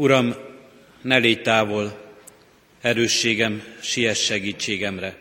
Uram, 0.00 0.34
ne 1.02 1.16
légy 1.16 1.42
távol, 1.42 1.98
erősségem, 2.80 3.62
siess 3.80 4.24
segítségemre. 4.24 5.16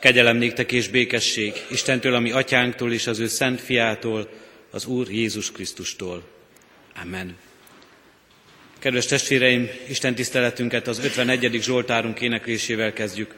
Kegyelem 0.00 0.36
néktek 0.36 0.72
és 0.72 0.88
békesség 0.88 1.52
Istentől, 1.70 2.14
ami 2.14 2.30
atyánktól 2.30 2.92
és 2.92 3.06
az 3.06 3.18
ő 3.18 3.26
szent 3.26 3.60
fiától, 3.60 4.28
az 4.70 4.86
Úr 4.86 5.10
Jézus 5.10 5.52
Krisztustól. 5.52 6.22
Amen. 7.02 7.36
Kedves 8.78 9.06
testvéreim, 9.06 9.68
Isten 9.88 10.14
tiszteletünket 10.14 10.86
az 10.86 10.98
51. 11.04 11.58
Zsoltárunk 11.62 12.20
éneklésével 12.20 12.92
kezdjük. 12.92 13.34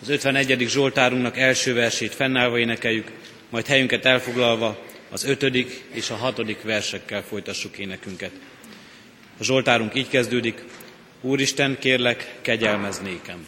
Az 0.00 0.08
51. 0.08 0.68
Zsoltárunknak 0.68 1.38
első 1.38 1.74
versét 1.74 2.14
fennállva 2.14 2.58
énekeljük, 2.58 3.10
majd 3.50 3.66
helyünket 3.66 4.04
elfoglalva 4.04 4.84
az 5.10 5.24
5. 5.24 5.42
és 5.92 6.10
a 6.10 6.14
6. 6.14 6.62
versekkel 6.62 7.22
folytassuk 7.22 7.78
énekünket. 7.78 8.32
A 9.38 9.44
Zsoltárunk 9.44 9.94
így 9.94 10.08
kezdődik, 10.08 10.64
Úristen, 11.20 11.76
kérlek, 11.78 12.38
kegyelmez 12.40 13.00
nékem. 13.00 13.46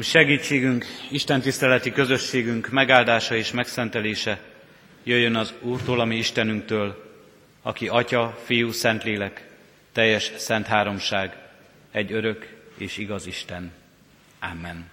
Ami 0.00 0.08
segítségünk, 0.08 0.86
Isten 1.10 1.40
tiszteleti 1.40 1.92
közösségünk 1.92 2.68
megáldása 2.68 3.34
és 3.34 3.50
megszentelése 3.50 4.40
jöjjön 5.04 5.36
az 5.36 5.52
Úrtól, 5.60 6.00
ami 6.00 6.16
Istenünktől, 6.16 7.12
aki 7.62 7.88
Atya, 7.88 8.38
Fiú, 8.44 8.70
Szentlélek, 8.72 9.44
teljes 9.92 10.32
szent 10.36 10.66
háromság, 10.66 11.36
egy 11.92 12.12
örök 12.12 12.48
és 12.78 12.98
igaz 12.98 13.26
Isten. 13.26 13.72
Amen. 14.52 14.90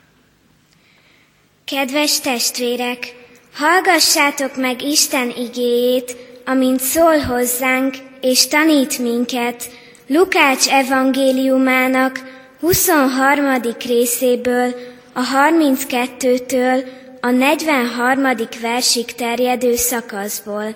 Kedves 1.65 2.19
testvérek, 2.19 3.15
hallgassátok 3.53 4.55
meg 4.55 4.81
Isten 4.81 5.33
igéjét, 5.37 6.15
amint 6.45 6.79
szól 6.79 7.17
hozzánk 7.17 7.95
és 8.21 8.47
tanít 8.47 8.99
minket 8.99 9.71
Lukács 10.07 10.67
evangéliumának 10.67 12.19
23. 12.59 13.61
részéből 13.85 14.95
a 15.17 15.23
32-től 15.23 16.85
a 17.21 17.29
43. 17.29 18.23
versig 18.61 19.05
terjedő 19.05 19.75
szakaszból. 19.75 20.75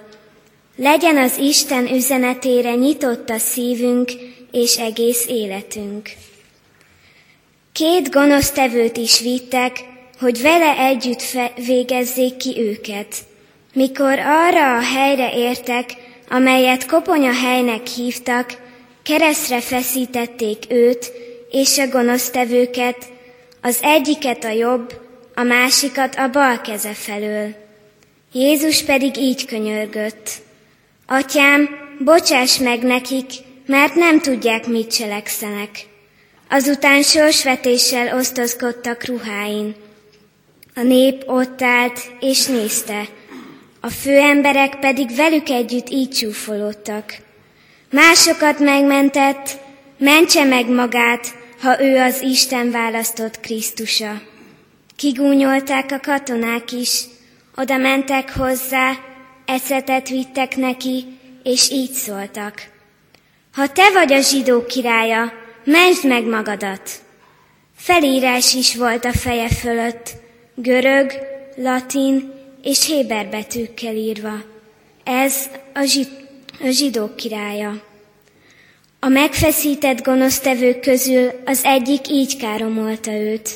Legyen 0.76 1.18
az 1.18 1.38
Isten 1.38 1.88
üzenetére 1.88 2.76
nyitott 2.76 3.30
a 3.30 3.38
szívünk 3.38 4.12
és 4.52 4.78
egész 4.78 5.26
életünk. 5.28 6.10
Két 7.72 8.12
gonosztevőt 8.12 8.98
is 8.98 9.20
vittek, 9.20 9.78
hogy 10.20 10.42
vele 10.42 10.78
együtt 10.78 11.24
végezzék 11.66 12.38
ki 12.38 12.56
őket. 12.58 13.16
Mikor 13.74 14.20
arra 14.20 14.76
a 14.76 14.82
helyre 14.82 15.34
értek, 15.36 15.90
amelyet 16.30 16.86
koponya 16.86 17.34
helynek 17.34 17.88
hívtak, 17.88 18.58
keresztre 19.04 19.62
feszítették 19.62 20.64
őt, 20.70 21.12
és 21.52 21.78
a 21.78 21.88
gonosztevőket, 21.88 22.98
az 23.62 23.80
egyiket 23.82 24.44
a 24.44 24.50
jobb, 24.50 25.02
a 25.36 25.44
másikat 25.44 26.16
a 26.16 26.30
bal 26.30 26.62
keze 26.62 26.94
felől. 26.94 27.54
Jézus 28.34 28.84
pedig 28.84 29.18
így 29.18 29.46
könyörgött. 29.46 30.30
Atyám, 31.08 31.70
bocsáss 32.00 32.58
meg 32.58 32.84
nekik, 32.84 33.32
mert 33.66 33.96
nem 33.96 34.20
tudják, 34.20 34.68
mit 34.68 34.94
cselekszenek. 34.94 35.70
Azután 36.50 37.02
sorsvetéssel 37.02 38.18
osztozkodtak 38.18 39.06
ruháin. 39.06 39.76
A 40.76 40.82
nép 40.82 41.24
ott 41.26 41.62
állt 41.62 42.00
és 42.20 42.46
nézte, 42.46 43.08
a 43.80 43.90
főemberek 43.90 44.80
pedig 44.80 45.16
velük 45.16 45.50
együtt 45.50 45.90
így 45.90 46.10
csúfolódtak. 46.10 47.16
Másokat 47.92 48.60
megmentett, 48.60 49.58
mentse 49.98 50.44
meg 50.44 50.70
magát, 50.70 51.34
ha 51.62 51.84
ő 51.84 51.98
az 51.98 52.22
Isten 52.22 52.72
választott 52.72 53.40
Krisztusa. 53.40 54.22
Kigúnyolták 54.96 55.92
a 55.92 56.00
katonák 56.00 56.72
is, 56.72 57.04
oda 57.56 57.78
mentek 57.78 58.36
hozzá, 58.36 58.92
eszetet 59.46 60.10
vittek 60.10 60.56
neki, 60.56 61.06
és 61.44 61.70
így 61.70 61.92
szóltak. 61.92 62.70
Ha 63.54 63.68
te 63.68 63.92
vagy 63.92 64.14
a 64.14 64.22
zsidó 64.22 64.66
királya, 64.66 65.34
mentsd 65.64 66.08
meg 66.08 66.26
magadat! 66.26 66.90
Felírás 67.76 68.54
is 68.54 68.76
volt 68.76 69.06
a 69.06 69.14
feje 69.14 69.50
fölött, 69.50 70.14
görög, 70.56 71.14
latin 71.56 72.34
és 72.62 72.86
héber 72.86 73.28
betűkkel 73.28 73.96
írva. 73.96 74.34
Ez 75.04 75.36
a, 75.74 75.84
zsid- 75.84 76.28
a 76.62 76.70
zsidók 76.70 77.16
királya. 77.16 77.91
A 79.04 79.08
megfeszített 79.08 80.04
gonosztevők 80.04 80.80
közül 80.80 81.32
az 81.46 81.60
egyik 81.64 82.10
így 82.10 82.38
káromolta 82.38 83.12
őt. 83.12 83.50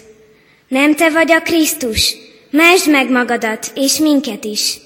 Nem 0.68 0.96
te 0.96 1.10
vagy 1.10 1.32
a 1.32 1.42
Krisztus, 1.42 2.16
mesd 2.50 2.90
meg 2.90 3.10
magadat, 3.10 3.72
és 3.76 3.98
minket 3.98 4.44
is. 4.44 4.78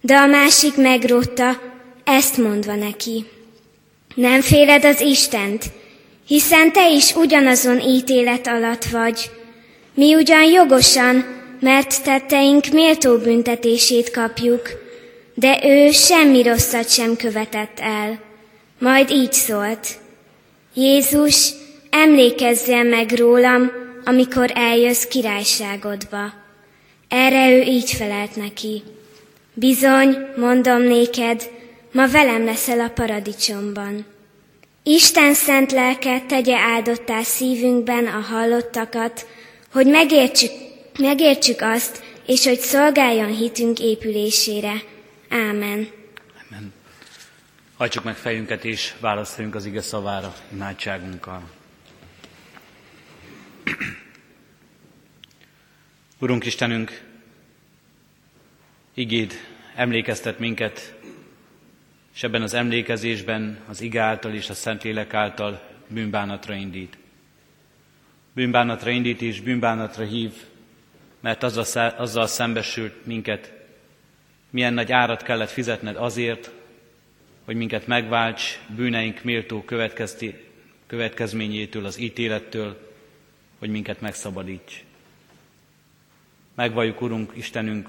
De 0.00 0.14
a 0.14 0.26
másik 0.26 0.76
megrótta, 0.76 1.60
ezt 2.04 2.36
mondva 2.36 2.74
neki. 2.74 3.24
Nem 4.14 4.40
féled 4.40 4.84
az 4.84 5.00
Istent, 5.00 5.64
hiszen 6.26 6.72
te 6.72 6.90
is 6.90 7.14
ugyanazon 7.14 7.80
ítélet 7.80 8.46
alatt 8.46 8.84
vagy. 8.84 9.30
Mi 9.94 10.14
ugyan 10.14 10.44
jogosan, 10.44 11.24
mert 11.60 12.02
tetteink 12.02 12.66
méltó 12.72 13.16
büntetését 13.16 14.10
kapjuk, 14.10 14.62
de 15.34 15.60
ő 15.64 15.90
semmi 15.90 16.42
rosszat 16.42 16.90
sem 16.90 17.16
követett 17.16 17.80
el. 17.80 18.29
Majd 18.80 19.10
így 19.10 19.32
szólt, 19.32 19.98
Jézus, 20.74 21.50
emlékezzél 21.90 22.82
meg 22.82 23.10
rólam, 23.10 23.70
amikor 24.04 24.50
eljössz 24.54 25.04
királyságodba. 25.04 26.32
Erre 27.08 27.50
ő 27.50 27.60
így 27.60 27.90
felelt 27.90 28.36
neki. 28.36 28.82
Bizony, 29.54 30.16
mondom 30.36 30.82
néked, 30.82 31.50
ma 31.92 32.08
velem 32.08 32.44
leszel 32.44 32.80
a 32.80 32.88
paradicsomban. 32.88 34.06
Isten 34.82 35.34
szent 35.34 35.72
lelke 35.72 36.22
tegye 36.28 36.56
áldottá 36.56 37.22
szívünkben 37.22 38.06
a 38.06 38.20
hallottakat, 38.20 39.26
hogy 39.72 39.86
megértsük, 39.86 40.50
megértsük 40.98 41.60
azt, 41.60 42.02
és 42.26 42.46
hogy 42.46 42.58
szolgáljon 42.58 43.36
hitünk 43.36 43.80
épülésére. 43.80 44.82
Ámen. 45.28 45.99
Hajtsuk 47.80 48.04
meg 48.04 48.16
fejünket 48.16 48.64
és 48.64 48.94
válaszoljunk 48.98 49.54
az 49.54 49.64
ige 49.64 49.80
szavára 49.80 50.34
imádságunkkal. 50.52 51.42
Urunk 56.18 56.44
Istenünk, 56.44 57.02
igéd 58.94 59.32
emlékeztet 59.74 60.38
minket, 60.38 60.94
és 62.14 62.22
ebben 62.22 62.42
az 62.42 62.54
emlékezésben 62.54 63.58
az 63.68 63.80
ige 63.80 64.00
által 64.00 64.34
és 64.34 64.50
a 64.50 64.54
Szentlélek 64.54 65.14
által 65.14 65.62
bűnbánatra 65.88 66.54
indít. 66.54 66.98
Bűnbánatra 68.32 68.90
indít 68.90 69.22
és 69.22 69.40
bűnbánatra 69.40 70.04
hív, 70.04 70.32
mert 71.20 71.42
azzal, 71.42 71.88
azzal 71.88 72.26
szembesült 72.26 73.06
minket, 73.06 73.52
milyen 74.50 74.74
nagy 74.74 74.92
árat 74.92 75.22
kellett 75.22 75.50
fizetned 75.50 75.96
azért, 75.96 76.58
hogy 77.50 77.58
minket 77.58 77.86
megválts 77.86 78.58
bűneink 78.76 79.22
méltó 79.22 79.64
következményétől, 80.86 81.84
az 81.84 81.98
ítélettől, 81.98 82.90
hogy 83.58 83.70
minket 83.70 84.00
megszabadíts. 84.00 84.84
Megvalljuk, 86.54 87.00
Urunk, 87.00 87.32
Istenünk, 87.36 87.88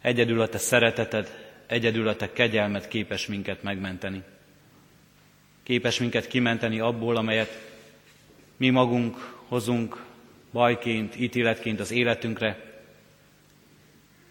egyedül 0.00 0.40
a 0.40 0.48
Te 0.48 0.58
szereteted, 0.58 1.50
egyedül 1.66 2.08
a 2.08 2.16
Te 2.16 2.32
kegyelmed 2.32 2.88
képes 2.88 3.26
minket 3.26 3.62
megmenteni. 3.62 4.22
Képes 5.62 5.98
minket 5.98 6.26
kimenteni 6.26 6.80
abból, 6.80 7.16
amelyet 7.16 7.70
mi 8.56 8.70
magunk 8.70 9.34
hozunk 9.48 10.04
bajként, 10.52 11.20
ítéletként 11.20 11.80
az 11.80 11.90
életünkre, 11.90 12.80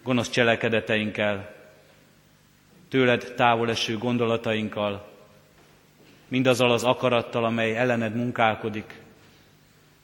gonosz 0.03 0.29
cselekedeteinkkel, 0.29 1.60
tőled 2.91 3.33
távol 3.35 3.69
eső 3.69 3.97
gondolatainkkal, 3.97 5.07
mindazzal 6.27 6.71
az 6.71 6.83
akarattal, 6.83 7.45
amely 7.45 7.77
ellened 7.77 8.15
munkálkodik, 8.15 9.01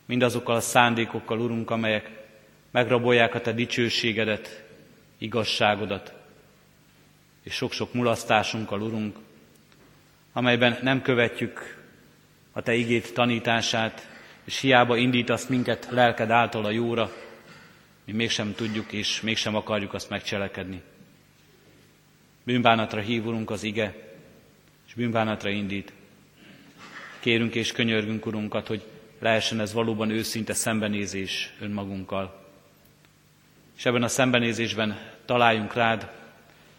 mindazokkal 0.05 0.55
a 0.55 0.59
szándékokkal, 0.59 1.39
Urunk, 1.39 1.71
amelyek 1.71 2.11
megrabolják 2.71 3.35
a 3.35 3.41
Te 3.41 3.51
dicsőségedet, 3.51 4.63
igazságodat, 5.17 6.13
és 7.43 7.53
sok-sok 7.53 7.93
mulasztásunkkal, 7.93 8.81
Urunk, 8.81 9.17
amelyben 10.33 10.77
nem 10.81 11.01
követjük 11.01 11.83
a 12.51 12.61
Te 12.61 12.73
igét 12.73 13.13
tanítását, 13.13 14.07
és 14.43 14.59
hiába 14.59 14.97
indítasz 14.97 15.47
minket 15.47 15.87
lelked 15.91 16.31
által 16.31 16.65
a 16.65 16.71
jóra, 16.71 17.11
mi 18.05 18.13
mégsem 18.13 18.53
tudjuk 18.55 18.91
és 18.91 19.21
mégsem 19.21 19.55
akarjuk 19.55 19.93
azt 19.93 20.09
megcselekedni. 20.09 20.81
Bűnbánatra 22.47 22.99
hívulunk 22.99 23.49
az 23.49 23.63
ige, 23.63 23.95
és 24.87 24.93
bűnbánatra 24.93 25.49
indít. 25.49 25.93
Kérünk 27.19 27.55
és 27.55 27.71
könyörgünk, 27.71 28.25
Urunkat, 28.25 28.67
hogy 28.67 28.85
lehessen 29.19 29.59
ez 29.59 29.73
valóban 29.73 30.09
őszinte 30.09 30.53
szembenézés 30.53 31.53
önmagunkkal. 31.59 32.45
És 33.77 33.85
ebben 33.85 34.03
a 34.03 34.07
szembenézésben 34.07 34.99
találjunk 35.25 35.73
rád, 35.73 36.11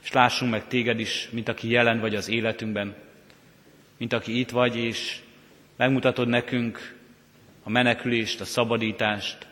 és 0.02 0.12
lássunk 0.12 0.50
meg 0.50 0.66
téged 0.68 1.00
is, 1.00 1.28
mint 1.32 1.48
aki 1.48 1.70
jelen 1.70 2.00
vagy 2.00 2.14
az 2.14 2.28
életünkben, 2.28 2.94
mint 3.96 4.12
aki 4.12 4.38
itt 4.38 4.50
vagy, 4.50 4.76
és 4.76 5.20
megmutatod 5.76 6.28
nekünk 6.28 6.96
a 7.62 7.70
menekülést, 7.70 8.40
a 8.40 8.44
szabadítást, 8.44 9.46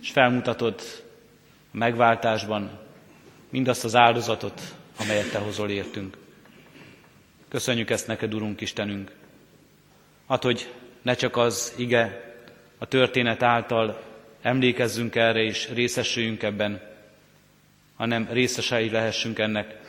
és 0.00 0.10
felmutatod 0.10 0.80
a 1.72 1.76
megváltásban 1.76 2.80
mindazt 3.50 3.84
az 3.84 3.94
áldozatot, 3.94 4.80
amelyet 4.96 5.30
Te 5.30 5.38
hozol 5.38 5.70
értünk. 5.70 6.16
Köszönjük 7.48 7.90
ezt 7.90 8.06
neked, 8.06 8.34
Urunk 8.34 8.60
Istenünk. 8.60 9.12
Hát, 10.28 10.42
hogy 10.42 10.72
ne 11.02 11.14
csak 11.14 11.36
az 11.36 11.74
ige 11.76 12.34
a 12.78 12.86
történet 12.86 13.42
által 13.42 14.02
emlékezzünk 14.42 15.14
erre 15.14 15.42
és 15.42 15.68
részesüljünk 15.74 16.42
ebben, 16.42 16.80
hanem 17.96 18.28
részesei 18.30 18.90
lehessünk 18.90 19.38
ennek, 19.38 19.80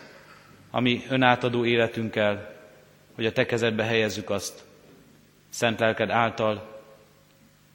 ami 0.71 1.03
önátadó 1.09 1.65
életünkkel, 1.65 2.53
hogy 3.15 3.25
a 3.25 3.31
te 3.31 3.45
kezedbe 3.45 3.83
helyezzük 3.83 4.29
azt, 4.29 4.63
szent 5.49 5.79
lelked 5.79 6.09
által, 6.09 6.81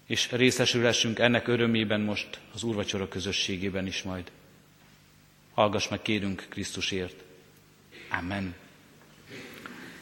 és 0.07 0.33
részesülhessünk 0.33 1.19
ennek 1.19 1.49
örömében 1.49 2.01
most 2.01 2.41
az 2.55 2.63
úrvacsora 2.63 3.09
közösségében 3.09 3.87
is 3.87 4.03
majd. 4.03 4.31
Hallgass 5.59 5.89
meg, 5.89 6.03
kérünk 6.03 6.47
Krisztusért. 6.49 7.15
Amen. 8.11 8.55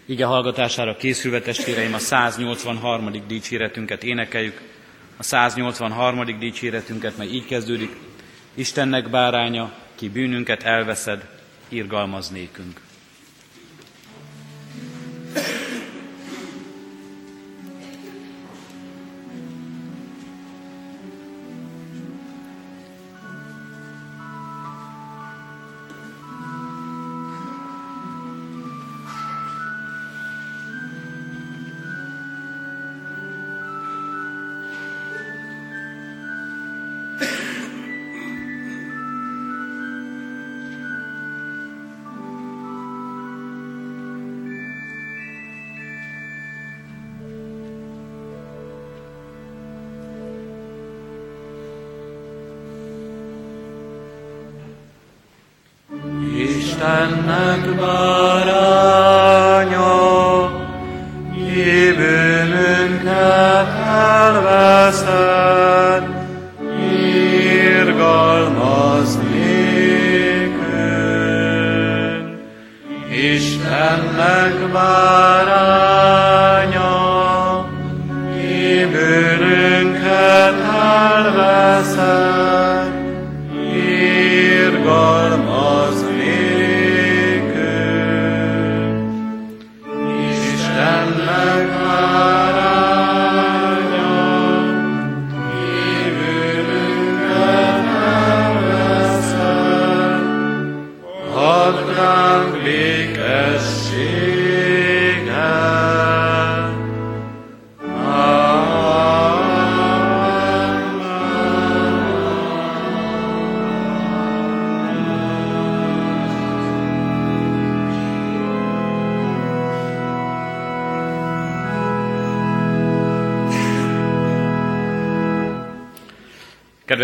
Ige 0.04 0.24
hallgatására 0.24 0.96
készülve 0.96 1.40
testvéreim 1.40 1.94
a 1.94 1.98
183. 1.98 3.26
dicséretünket 3.26 4.04
énekeljük. 4.04 4.60
A 5.16 5.22
183. 5.22 6.38
dicséretünket, 6.38 7.16
mely 7.16 7.26
így 7.26 7.44
kezdődik. 7.44 7.96
Istennek 8.54 9.10
báránya, 9.10 9.72
ki 9.94 10.08
bűnünket 10.08 10.62
elveszed, 10.62 11.28
irgalmaz 11.68 12.28
nékünk. 12.28 12.80
Istennek 56.76 57.64
báránya, 57.80 58.25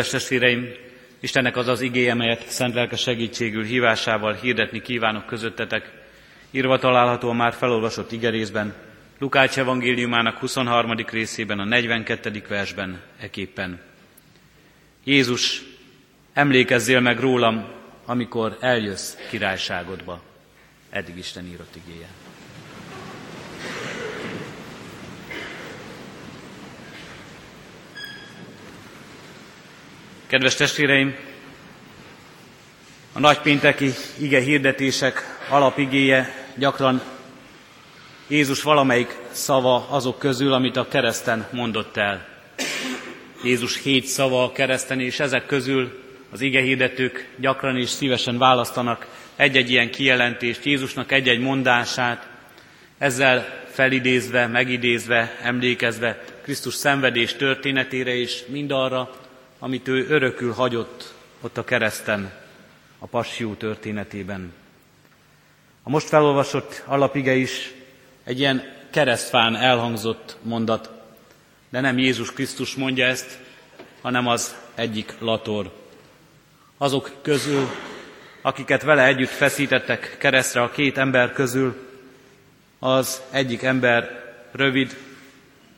Kedves 0.03 0.21
testvéreim, 0.21 0.75
Istennek 1.21 1.57
az 1.57 1.69
az 1.69 1.81
igéje, 1.81 2.15
melyet 2.15 2.49
szent 2.49 2.75
lelke 2.75 2.97
segítségül 2.97 3.65
hívásával 3.65 4.33
hirdetni 4.33 4.81
kívánok 4.81 5.27
közöttetek, 5.27 5.91
írva 6.51 6.79
található 6.79 7.29
a 7.29 7.33
már 7.33 7.53
felolvasott 7.53 8.13
igerészben, 8.13 8.75
Lukács 9.19 9.59
evangéliumának 9.59 10.37
23. 10.37 10.95
részében, 11.11 11.59
a 11.59 11.65
42. 11.65 12.43
versben 12.49 13.01
eképpen. 13.19 13.81
Jézus, 15.05 15.63
emlékezzél 16.33 17.01
meg 17.01 17.21
rólam, 17.21 17.69
amikor 18.05 18.57
eljössz 18.61 19.17
királyságodba. 19.31 20.23
Eddig 20.91 21.17
Isten 21.19 21.47
írott 21.47 21.77
igéje. 21.87 22.09
Kedves 30.33 30.55
testvéreim, 30.55 31.15
a 33.13 33.19
nagypénteki 33.19 33.91
ige 34.19 34.41
hirdetések 34.41 35.39
alapigéje 35.49 36.35
gyakran 36.57 37.03
Jézus 38.29 38.63
valamelyik 38.63 39.19
szava 39.31 39.87
azok 39.89 40.19
közül, 40.19 40.53
amit 40.53 40.77
a 40.77 40.89
kereszten 40.89 41.49
mondott 41.51 41.97
el. 41.97 42.29
Jézus 43.45 43.83
hét 43.83 44.05
szava 44.07 44.45
a 44.45 44.53
kereszten, 44.53 45.01
és 45.01 45.21
ezek 45.21 45.47
közül 45.47 46.03
az 46.31 46.41
ige 46.41 46.61
hirdetők 46.61 47.29
gyakran 47.37 47.77
és 47.77 47.89
szívesen 47.89 48.39
választanak 48.39 49.07
egy-egy 49.37 49.71
ilyen 49.71 49.91
kijelentést, 49.91 50.65
Jézusnak 50.65 51.13
egy-egy 51.13 51.41
mondását, 51.41 52.29
ezzel 52.99 53.65
felidézve, 53.71 54.47
megidézve, 54.47 55.37
emlékezve 55.43 56.25
Krisztus 56.43 56.75
szenvedés 56.75 57.35
történetére 57.35 58.15
és 58.15 58.43
mindarra, 58.49 59.22
amit 59.63 59.89
ő 59.89 60.07
örökül 60.09 60.53
hagyott 60.53 61.15
ott 61.41 61.59
a 61.59 61.65
kereszten, 61.65 62.33
a 62.99 63.07
passió 63.07 63.55
történetében. 63.55 64.53
A 65.83 65.91
most 65.91 66.09
felolvasott 66.09 66.83
alapige 66.87 67.35
is 67.35 67.73
egy 68.25 68.39
ilyen 68.39 68.63
keresztfán 68.91 69.57
elhangzott 69.57 70.37
mondat, 70.43 70.91
de 71.69 71.81
nem 71.81 71.99
Jézus 71.99 72.33
Krisztus 72.33 72.75
mondja 72.75 73.07
ezt, 73.07 73.39
hanem 74.01 74.27
az 74.27 74.57
egyik 74.75 75.15
lator. 75.19 75.73
Azok 76.79 77.11
közül, 77.23 77.69
akiket 78.41 78.83
vele 78.83 79.05
együtt 79.05 79.29
feszítettek 79.29 80.17
keresztre 80.19 80.63
a 80.63 80.71
két 80.71 80.99
ember 80.99 81.33
közül, 81.33 81.77
az 82.79 83.23
egyik 83.31 83.63
ember 83.63 84.25
rövid, 84.53 84.97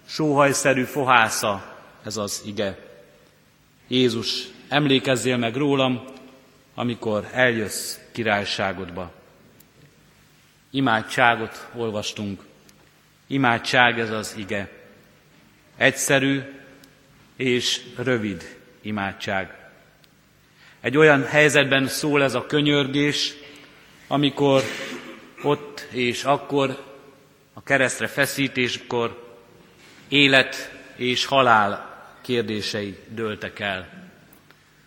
sóhajszerű 0.06 0.82
fohásza, 0.82 1.76
ez 2.04 2.16
az 2.16 2.42
ige. 2.46 2.83
Jézus, 3.88 4.44
emlékezzél 4.68 5.36
meg 5.36 5.54
rólam, 5.56 6.04
amikor 6.74 7.28
eljössz 7.32 7.98
királyságodba. 8.12 9.12
Imádságot 10.70 11.68
olvastunk. 11.74 12.42
Imádság 13.26 13.98
ez 13.98 14.10
az 14.10 14.34
ige. 14.36 14.70
Egyszerű 15.76 16.40
és 17.36 17.80
rövid 17.96 18.58
imádság. 18.80 19.54
Egy 20.80 20.96
olyan 20.96 21.24
helyzetben 21.26 21.86
szól 21.86 22.22
ez 22.22 22.34
a 22.34 22.46
könyörgés, 22.46 23.34
amikor 24.06 24.62
ott 25.42 25.86
és 25.90 26.24
akkor 26.24 26.84
a 27.52 27.62
keresztre 27.62 28.06
feszítéskor 28.06 29.36
élet 30.08 30.72
és 30.96 31.24
halál 31.24 31.93
kérdései 32.24 32.98
dőltek 33.08 33.58
el. 33.60 33.88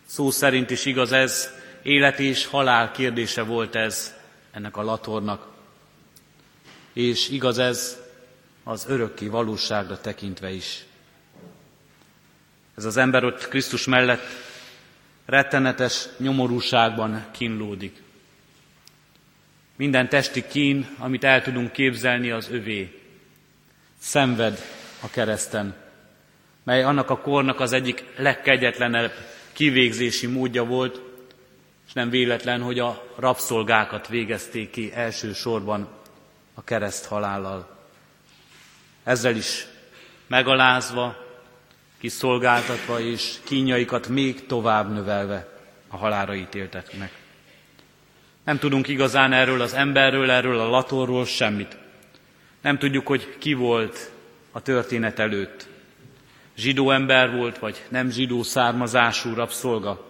Szó 0.05 0.31
szerint 0.31 0.69
is 0.69 0.85
igaz 0.85 1.11
ez, 1.11 1.49
élet 1.81 2.19
és 2.19 2.45
halál 2.45 2.91
kérdése 2.91 3.41
volt 3.41 3.75
ez 3.75 4.15
ennek 4.51 4.77
a 4.77 4.83
latornak. 4.83 5.47
És 6.93 7.29
igaz 7.29 7.57
ez 7.57 7.97
az 8.63 8.85
örökké 8.87 9.27
valóságra 9.27 10.01
tekintve 10.01 10.51
is. 10.51 10.85
Ez 12.77 12.85
az 12.85 12.97
ember 12.97 13.23
ott 13.23 13.47
Krisztus 13.47 13.85
mellett 13.85 14.25
rettenetes 15.25 16.07
nyomorúságban 16.17 17.25
kínlódik. 17.31 18.01
Minden 19.75 20.09
testi 20.09 20.47
kín, 20.47 20.95
amit 20.97 21.23
el 21.23 21.41
tudunk 21.41 21.71
képzelni, 21.71 22.31
az 22.31 22.49
övé. 22.49 23.01
Szenved 23.99 24.61
a 25.01 25.09
kereszten. 25.09 25.75
Mely 26.67 26.83
annak 26.83 27.09
a 27.09 27.17
kornak 27.17 27.59
az 27.59 27.71
egyik 27.71 28.03
legkegyetlenebb 28.17 29.11
kivégzési 29.53 30.27
módja 30.27 30.63
volt, 30.63 31.01
és 31.87 31.93
nem 31.93 32.09
véletlen, 32.09 32.61
hogy 32.61 32.79
a 32.79 33.03
rabszolgákat 33.15 34.07
végezték 34.07 34.69
ki 34.69 34.91
elsősorban 34.93 35.87
a 36.53 36.63
kereszt 36.63 37.05
halállal. 37.05 37.77
Ezzel 39.03 39.35
is 39.35 39.65
megalázva, 40.27 41.25
kiszolgáltatva 41.99 42.99
és 42.99 43.35
kínjaikat 43.43 44.07
még 44.07 44.45
tovább 44.45 44.93
növelve 44.93 45.47
a 45.87 45.97
halára 45.97 46.35
ítélteknek. 46.35 47.11
Nem 48.43 48.57
tudunk 48.57 48.87
igazán 48.87 49.33
erről 49.33 49.61
az 49.61 49.73
emberről, 49.73 50.31
erről 50.31 50.59
a 50.59 50.69
latorról 50.69 51.25
semmit. 51.25 51.77
Nem 52.61 52.77
tudjuk, 52.77 53.07
hogy 53.07 53.37
ki 53.37 53.53
volt 53.53 54.11
a 54.51 54.61
történet 54.61 55.19
előtt. 55.19 55.75
Zsidó 56.57 56.91
ember 56.91 57.31
volt, 57.35 57.57
vagy 57.57 57.83
nem 57.89 58.09
zsidó 58.09 58.43
származású 58.43 59.33
rabszolga. 59.33 60.05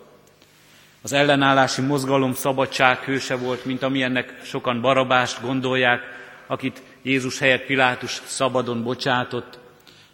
Az 1.01 1.13
ellenállási 1.13 1.81
mozgalom 1.81 2.33
szabadság 2.33 2.97
hőse 2.97 3.35
volt, 3.35 3.65
mint 3.65 3.83
amilyennek 3.83 4.39
sokan 4.43 4.81
barabást 4.81 5.41
gondolják, 5.41 6.01
akit 6.47 6.81
Jézus 7.01 7.39
helyett 7.39 7.65
Pilátus 7.65 8.21
szabadon 8.25 8.83
bocsátott, 8.83 9.59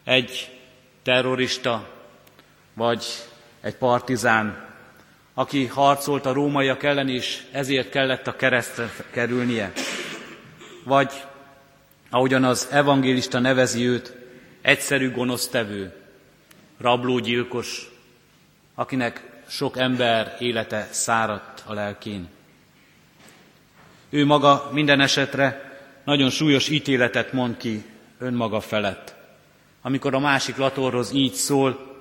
egy 0.03 0.51
terrorista, 1.03 1.89
vagy 2.73 3.05
egy 3.61 3.75
partizán, 3.75 4.65
aki 5.33 5.65
harcolt 5.65 6.25
a 6.25 6.33
rómaiak 6.33 6.83
ellen, 6.83 7.09
és 7.09 7.43
ezért 7.51 7.89
kellett 7.89 8.27
a 8.27 8.35
keresztre 8.35 8.91
kerülnie. 9.11 9.71
Vagy, 10.83 11.11
ahogyan 12.09 12.43
az 12.43 12.67
evangélista 12.71 13.39
nevezi 13.39 13.87
őt, 13.87 14.15
egyszerű 14.61 15.11
gonosztevő, 15.11 16.02
rablógyilkos, 16.83 17.89
akinek 18.75 19.41
sok 19.47 19.77
ember 19.77 20.35
élete 20.39 20.87
száradt 20.91 21.63
a 21.65 21.73
lelkén. 21.73 22.27
Ő 24.09 24.25
maga 24.25 24.69
minden 24.73 24.99
esetre 24.99 25.77
nagyon 26.03 26.29
súlyos 26.29 26.69
ítéletet 26.69 27.33
mond 27.33 27.57
ki 27.57 27.83
önmaga 28.17 28.59
felett. 28.59 29.15
Amikor 29.81 30.13
a 30.13 30.19
másik 30.19 30.57
latorhoz 30.57 31.13
így 31.13 31.33
szól, 31.33 31.97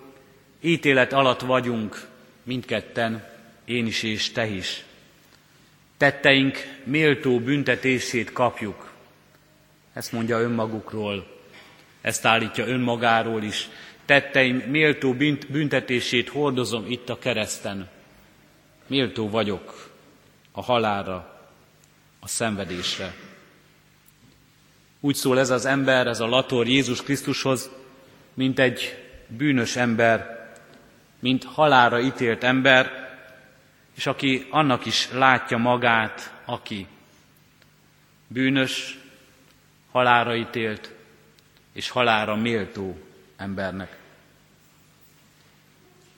ítélet 0.61 1.12
alatt 1.12 1.40
vagyunk 1.40 2.07
mindketten, 2.42 3.25
én 3.64 3.87
is 3.87 4.03
és 4.03 4.33
te 4.33 4.47
is. 4.47 4.85
Tetteink 5.97 6.59
méltó 6.85 7.40
büntetését 7.40 8.33
kapjuk. 8.33 8.90
Ezt 9.92 10.12
mondja 10.12 10.40
önmagukról, 10.40 11.27
ezt 12.01 12.25
állítja 12.25 12.66
önmagáról 12.66 13.42
is. 13.42 13.68
Tetteim 14.04 14.56
méltó 14.56 15.14
büntetését 15.48 16.28
hordozom 16.28 16.84
itt 16.90 17.08
a 17.08 17.18
kereszten. 17.18 17.88
Méltó 18.86 19.30
vagyok 19.30 19.90
a 20.52 20.62
halára, 20.62 21.40
a 22.20 22.28
szenvedésre. 22.28 23.14
Úgy 25.00 25.14
szól 25.14 25.38
ez 25.38 25.50
az 25.50 25.64
ember, 25.64 26.06
ez 26.06 26.20
a 26.20 26.26
lator 26.26 26.66
Jézus 26.66 27.02
Krisztushoz, 27.02 27.70
mint 28.34 28.58
egy 28.58 29.04
bűnös 29.26 29.76
ember, 29.76 30.50
mint 31.18 31.44
halára 31.44 32.00
ítélt 32.00 32.44
ember, 32.44 33.10
és 33.96 34.06
aki 34.06 34.46
annak 34.50 34.86
is 34.86 35.10
látja 35.12 35.56
magát, 35.56 36.34
aki 36.44 36.86
bűnös, 38.26 38.98
halára 39.90 40.36
ítélt 40.36 40.94
és 41.72 41.88
halára 41.88 42.36
méltó 42.36 42.96
embernek. 43.42 43.98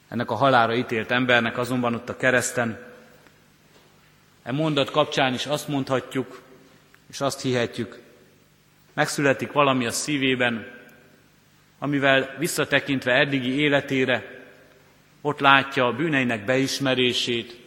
Ennek 0.09 0.31
a 0.31 0.35
halára 0.35 0.75
ítélt 0.75 1.11
embernek 1.11 1.59
azonban 1.59 1.95
ott 1.95 2.09
a 2.09 2.17
kereszten, 2.17 2.79
e 4.43 4.53
mondat 4.53 4.91
kapcsán 4.91 5.35
is 5.35 5.47
azt 5.47 5.69
mondhatjuk, 5.69 6.43
és 7.11 7.21
azt 7.21 7.41
hihetjük, 7.41 8.01
megszületik 8.93 9.53
valami 9.53 9.87
a 9.87 9.91
szívében, 9.91 10.67
amivel 11.79 12.35
visszatekintve 12.39 13.13
eddigi 13.13 13.59
életére, 13.59 14.43
ott 15.21 15.41
látja 15.41 15.87
a 15.87 15.93
bűneinek 15.93 16.45
beismerését, 16.45 17.61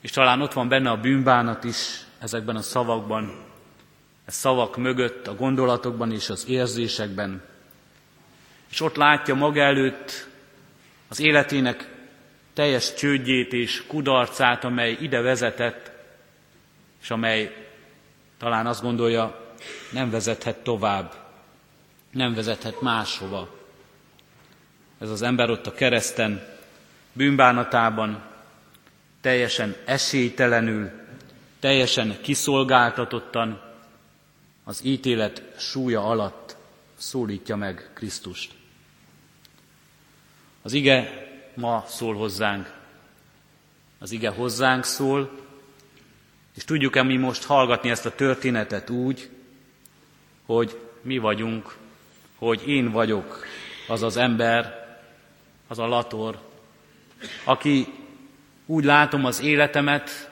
és 0.00 0.10
talán 0.10 0.40
ott 0.40 0.52
van 0.52 0.68
benne 0.68 0.90
a 0.90 1.00
bűnbánat 1.00 1.64
is 1.64 2.00
ezekben 2.18 2.56
a 2.56 2.62
szavakban, 2.62 3.44
a 4.26 4.30
szavak 4.30 4.76
mögött, 4.76 5.26
a 5.26 5.34
gondolatokban 5.34 6.12
és 6.12 6.28
az 6.28 6.48
érzésekben. 6.48 7.42
És 8.72 8.80
ott 8.80 8.96
látja 8.96 9.34
maga 9.34 9.60
előtt 9.60 10.28
az 11.08 11.20
életének 11.20 11.88
teljes 12.52 12.94
csődjét 12.94 13.52
és 13.52 13.86
kudarcát, 13.86 14.64
amely 14.64 14.96
ide 15.00 15.20
vezetett, 15.20 15.90
és 17.02 17.10
amely 17.10 17.66
talán 18.38 18.66
azt 18.66 18.82
gondolja, 18.82 19.54
nem 19.90 20.10
vezethet 20.10 20.56
tovább, 20.56 21.14
nem 22.10 22.34
vezethet 22.34 22.80
máshova. 22.80 23.58
Ez 24.98 25.10
az 25.10 25.22
ember 25.22 25.50
ott 25.50 25.66
a 25.66 25.72
kereszten, 25.72 26.46
bűnbánatában, 27.12 28.22
teljesen 29.20 29.76
esélytelenül, 29.84 30.90
teljesen 31.60 32.20
kiszolgáltatottan 32.20 33.60
az 34.64 34.84
ítélet 34.84 35.42
súlya 35.58 36.04
alatt 36.04 36.56
szólítja 36.96 37.56
meg 37.56 37.90
Krisztust. 37.94 38.60
Az 40.62 40.72
ige 40.72 41.26
ma 41.54 41.84
szól 41.88 42.14
hozzánk. 42.14 42.74
Az 43.98 44.12
ige 44.12 44.28
hozzánk 44.28 44.84
szól, 44.84 45.30
és 46.54 46.64
tudjuk-e 46.64 47.02
mi 47.02 47.16
most 47.16 47.44
hallgatni 47.44 47.90
ezt 47.90 48.06
a 48.06 48.14
történetet 48.14 48.90
úgy, 48.90 49.30
hogy 50.46 50.78
mi 51.00 51.18
vagyunk, 51.18 51.76
hogy 52.38 52.68
én 52.68 52.90
vagyok 52.90 53.44
az 53.88 54.02
az 54.02 54.16
ember, 54.16 54.86
az 55.68 55.78
a 55.78 55.86
lator, 55.86 56.38
aki 57.44 57.86
úgy 58.66 58.84
látom 58.84 59.24
az 59.24 59.40
életemet 59.40 60.30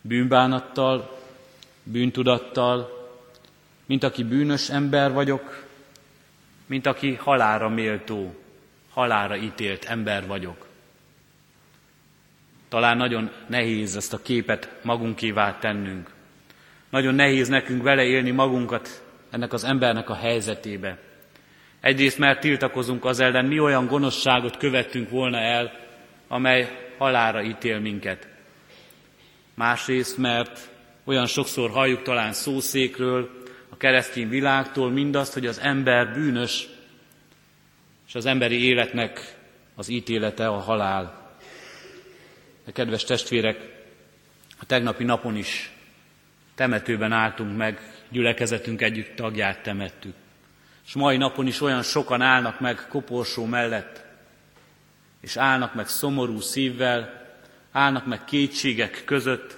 bűnbánattal, 0.00 1.20
bűntudattal, 1.82 3.08
mint 3.86 4.02
aki 4.02 4.24
bűnös 4.24 4.70
ember 4.70 5.12
vagyok, 5.12 5.66
mint 6.66 6.86
aki 6.86 7.14
halára 7.14 7.68
méltó, 7.68 8.34
halára 8.96 9.36
ítélt 9.36 9.84
ember 9.84 10.26
vagyok. 10.26 10.66
Talán 12.68 12.96
nagyon 12.96 13.30
nehéz 13.46 13.96
ezt 13.96 14.12
a 14.12 14.22
képet 14.22 14.70
magunkévá 14.82 15.58
tennünk. 15.58 16.10
Nagyon 16.90 17.14
nehéz 17.14 17.48
nekünk 17.48 17.82
vele 17.82 18.02
élni 18.02 18.30
magunkat 18.30 19.02
ennek 19.30 19.52
az 19.52 19.64
embernek 19.64 20.10
a 20.10 20.14
helyzetébe. 20.14 20.98
Egyrészt 21.80 22.18
mert 22.18 22.40
tiltakozunk 22.40 23.04
az 23.04 23.20
ellen, 23.20 23.44
mi 23.44 23.58
olyan 23.58 23.86
gonoszságot 23.86 24.56
követtünk 24.56 25.10
volna 25.10 25.38
el, 25.38 25.72
amely 26.28 26.92
halára 26.98 27.42
ítél 27.42 27.78
minket. 27.78 28.28
Másrészt, 29.54 30.18
mert 30.18 30.68
olyan 31.04 31.26
sokszor 31.26 31.70
halljuk 31.70 32.02
talán 32.02 32.32
szószékről, 32.32 33.30
a 33.68 33.76
keresztény 33.76 34.28
világtól 34.28 34.90
mindazt, 34.90 35.32
hogy 35.32 35.46
az 35.46 35.60
ember 35.60 36.12
bűnös, 36.12 36.68
és 38.06 38.14
az 38.14 38.26
emberi 38.26 38.64
életnek 38.64 39.36
az 39.74 39.88
ítélete 39.88 40.48
a 40.48 40.58
halál. 40.58 41.34
De 42.64 42.72
kedves 42.72 43.04
testvérek, 43.04 43.74
a 44.58 44.64
tegnapi 44.66 45.04
napon 45.04 45.36
is 45.36 45.70
temetőben 46.54 47.12
álltunk 47.12 47.56
meg, 47.56 47.80
gyülekezetünk 48.08 48.82
együtt 48.82 49.16
tagját 49.16 49.62
temettük. 49.62 50.14
És 50.86 50.92
mai 50.92 51.16
napon 51.16 51.46
is 51.46 51.60
olyan 51.60 51.82
sokan 51.82 52.22
állnak 52.22 52.60
meg 52.60 52.86
koporsó 52.88 53.44
mellett, 53.44 54.04
és 55.20 55.36
állnak 55.36 55.74
meg 55.74 55.88
szomorú 55.88 56.40
szívvel, 56.40 57.24
állnak 57.72 58.06
meg 58.06 58.24
kétségek 58.24 59.02
között 59.04 59.56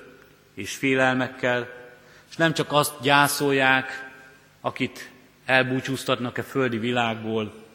és 0.55 0.75
félelmekkel, 0.75 1.69
és 2.31 2.37
nem 2.37 2.53
csak 2.53 2.73
azt 2.73 3.01
gyászolják, 3.03 4.11
akit 4.61 5.11
elbúcsúztatnak 5.45 6.39
a 6.39 6.43
földi 6.43 6.79
világból, 6.79 7.68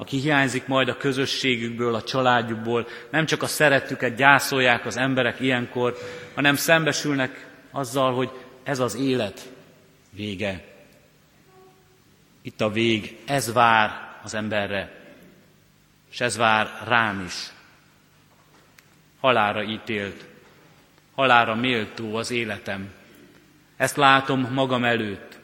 aki 0.00 0.18
hiányzik 0.18 0.66
majd 0.66 0.88
a 0.88 0.96
közösségükből, 0.96 1.94
a 1.94 2.02
családjukból, 2.02 2.86
nem 3.10 3.26
csak 3.26 3.42
a 3.42 3.46
szerettüket 3.46 4.16
gyászolják 4.16 4.86
az 4.86 4.96
emberek 4.96 5.40
ilyenkor, 5.40 5.96
hanem 6.34 6.54
szembesülnek 6.54 7.46
azzal, 7.70 8.14
hogy 8.14 8.30
ez 8.62 8.78
az 8.78 8.96
élet 8.96 9.52
vége. 10.10 10.64
Itt 12.42 12.60
a 12.60 12.70
vég, 12.70 13.18
ez 13.26 13.52
vár 13.52 14.18
az 14.22 14.34
emberre, 14.34 14.92
és 16.10 16.20
ez 16.20 16.36
vár 16.36 16.70
rám 16.86 17.24
is. 17.26 17.52
Halára 19.20 19.62
ítélt, 19.62 20.24
halára 21.14 21.54
méltó 21.54 22.16
az 22.16 22.30
életem. 22.30 22.90
Ezt 23.76 23.96
látom 23.96 24.48
magam 24.52 24.84
előtt. 24.84 25.38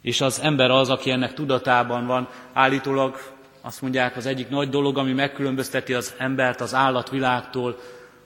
És 0.00 0.20
az 0.20 0.40
ember 0.40 0.70
az, 0.70 0.90
aki 0.90 1.10
ennek 1.10 1.34
tudatában 1.34 2.06
van, 2.06 2.28
állítólag 2.52 3.32
azt 3.64 3.82
mondják, 3.82 4.16
az 4.16 4.26
egyik 4.26 4.48
nagy 4.48 4.68
dolog, 4.68 4.98
ami 4.98 5.12
megkülönbözteti 5.12 5.94
az 5.94 6.14
embert 6.18 6.60
az 6.60 6.74
állatvilágtól, 6.74 7.78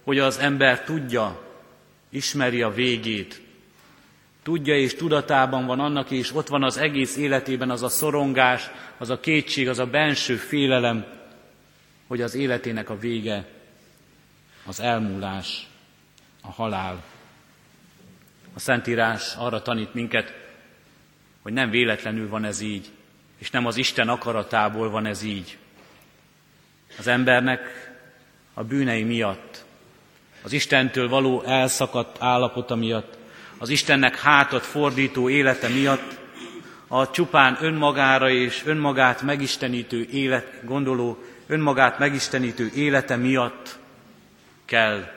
hogy 0.05 0.19
az 0.19 0.39
ember 0.39 0.85
tudja, 0.85 1.43
ismeri 2.09 2.63
a 2.63 2.71
végét, 2.71 3.43
tudja 4.43 4.77
és 4.77 4.95
tudatában 4.95 5.67
van 5.67 5.81
annak, 5.81 6.11
és 6.11 6.35
ott 6.35 6.49
van 6.49 6.63
az 6.63 6.77
egész 6.77 7.17
életében 7.17 7.71
az 7.71 7.83
a 7.83 7.89
szorongás, 7.89 8.71
az 8.99 9.11
a 9.11 9.21
kétség, 9.21 9.69
az 9.69 9.79
a 9.79 9.87
benső 9.87 10.37
félelem, 10.37 11.05
hogy 12.07 12.21
az 12.21 12.35
életének 12.35 12.91
a 12.91 12.99
vége 12.99 13.47
az 14.67 14.81
elmúlás, 14.81 15.67
a 16.43 16.51
halál. 16.51 17.05
A 18.55 18.59
Szentírás 18.59 19.35
arra 19.35 19.63
tanít 19.63 19.95
minket, 19.95 20.35
hogy 21.43 21.53
nem 21.53 21.71
véletlenül 21.71 22.29
van 22.29 22.45
ez 22.45 22.61
így, 22.61 22.91
és 23.47 23.53
nem 23.53 23.67
az 23.67 23.77
Isten 23.77 24.09
akaratából 24.09 24.91
van 24.91 25.07
ez 25.07 25.23
így. 25.23 25.59
Az 26.99 27.07
embernek 27.07 27.61
a 28.55 28.65
bűnei 28.65 29.03
miatt, 29.03 29.65
az 30.43 30.53
Istentől 30.53 31.09
való 31.09 31.43
elszakadt 31.43 32.17
állapota 32.23 32.75
miatt, 32.75 33.19
az 33.59 33.69
Istennek 33.69 34.21
hátat 34.21 34.65
fordító 34.65 35.29
élete 35.29 35.69
miatt, 35.69 36.19
a 36.87 37.11
csupán 37.11 37.59
önmagára 37.61 38.31
és 38.31 38.63
önmagát 38.65 39.23
megistenítő 39.23 40.09
élet, 40.13 40.65
gondoló 40.65 41.19
önmagát 41.47 41.99
megistenítő 41.99 42.71
élete 42.75 43.17
miatt 43.17 43.79
kell 44.65 45.13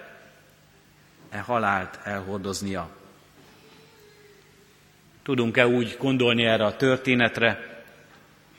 e 1.30 1.40
halált 1.40 2.00
elhordoznia. 2.04 2.90
Tudunk-e 5.24 5.68
úgy 5.68 5.96
gondolni 6.00 6.46
erre 6.46 6.66
a 6.66 6.76
történetre? 6.76 7.69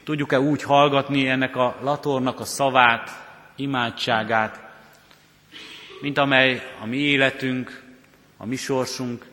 Tudjuk-e 0.05 0.41
úgy 0.41 0.63
hallgatni 0.63 1.29
ennek 1.29 1.57
a 1.57 1.77
latornak 1.81 2.41
a 2.41 2.45
szavát, 2.45 3.11
imádságát, 3.57 4.69
mint 6.01 6.19
amely 6.19 6.63
a 6.81 6.87
mi 6.87 6.97
életünk, 6.97 7.83
a 8.37 8.47
mi 8.47 8.57
sorsunk 8.57 9.27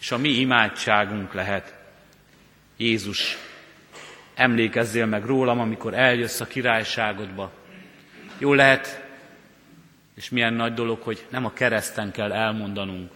és 0.00 0.10
a 0.10 0.18
mi 0.18 0.28
imádságunk 0.28 1.32
lehet. 1.32 1.74
Jézus, 2.76 3.36
emlékezzél 4.34 5.06
meg 5.06 5.24
rólam, 5.24 5.60
amikor 5.60 5.94
eljössz 5.94 6.40
a 6.40 6.46
királyságodba. 6.46 7.50
Jó 8.38 8.52
lehet, 8.52 9.04
és 10.14 10.30
milyen 10.30 10.54
nagy 10.54 10.74
dolog, 10.74 11.02
hogy 11.02 11.26
nem 11.28 11.44
a 11.44 11.52
kereszten 11.52 12.10
kell 12.10 12.32
elmondanunk. 12.32 13.10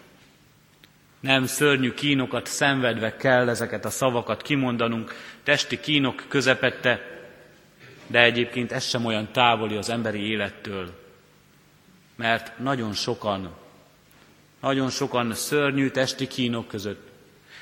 Nem 1.21 1.47
szörnyű 1.47 1.95
kínokat 1.95 2.47
szenvedve 2.47 3.17
kell 3.17 3.49
ezeket 3.49 3.85
a 3.85 3.91
szavakat 3.91 4.43
kimondanunk, 4.43 5.15
testi 5.43 5.81
kínok 5.81 6.25
közepette, 6.29 7.19
de 8.07 8.23
egyébként 8.23 8.73
ez 8.73 8.85
sem 8.85 9.05
olyan 9.05 9.33
távoli 9.33 9.77
az 9.77 9.89
emberi 9.89 10.31
élettől. 10.31 10.99
Mert 12.17 12.59
nagyon 12.59 12.93
sokan, 12.93 13.55
nagyon 14.61 14.91
sokan 14.91 15.35
szörnyű 15.35 15.91
testi 15.91 16.27
kínok 16.27 16.69
között, 16.69 17.09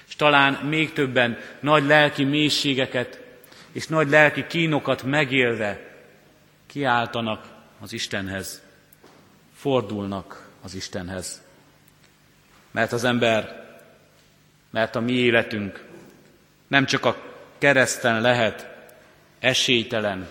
és 0.08 0.16
talán 0.16 0.52
még 0.52 0.92
többen 0.92 1.38
nagy 1.60 1.84
lelki 1.84 2.24
mélységeket 2.24 3.20
és 3.72 3.86
nagy 3.86 4.08
lelki 4.08 4.46
kínokat 4.46 5.02
megélve 5.02 5.96
kiáltanak 6.66 7.44
az 7.80 7.92
Istenhez, 7.92 8.62
fordulnak 9.54 10.48
az 10.62 10.74
Istenhez. 10.74 11.45
Mert 12.76 12.92
az 12.92 13.04
ember, 13.04 13.64
mert 14.70 14.96
a 14.96 15.00
mi 15.00 15.12
életünk 15.12 15.84
nem 16.66 16.86
csak 16.86 17.04
a 17.04 17.16
kereszten 17.58 18.20
lehet 18.20 18.68
esélytelen, 19.38 20.28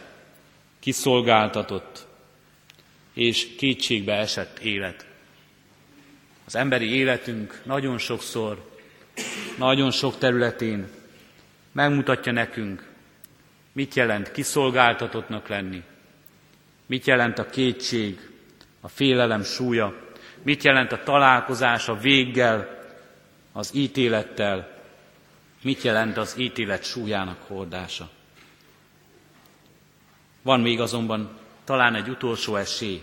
kiszolgáltatott 0.80 2.08
és 3.14 3.56
kétségbe 3.56 4.14
esett 4.14 4.60
élet. 4.60 5.06
Az 6.46 6.56
emberi 6.56 6.96
életünk 6.96 7.62
nagyon 7.64 7.98
sokszor, 7.98 8.70
nagyon 9.58 9.92
sok 9.92 10.18
területén 10.18 10.88
megmutatja 11.72 12.32
nekünk, 12.32 12.88
mit 13.72 13.96
jelent 13.96 14.32
kiszolgáltatottnak 14.32 15.48
lenni, 15.48 15.84
mit 16.86 17.06
jelent 17.06 17.40
a 17.40 17.50
kétség, 17.50 18.30
a 18.82 18.88
félelem 18.88 19.44
súlya, 19.44 20.05
mit 20.46 20.64
jelent 20.64 20.92
a 20.92 21.04
találkozás 21.04 21.88
a 21.88 21.98
véggel, 21.98 22.84
az 23.54 23.72
ítélettel, 23.74 24.82
mit 25.62 25.82
jelent 25.82 26.18
az 26.18 26.36
ítélet 26.38 26.84
súlyának 26.84 27.38
hordása. 27.48 28.10
Van 30.42 30.60
még 30.60 30.80
azonban 30.80 31.38
talán 31.64 31.96
egy 31.96 32.10
utolsó 32.10 32.56
esély. 32.56 33.02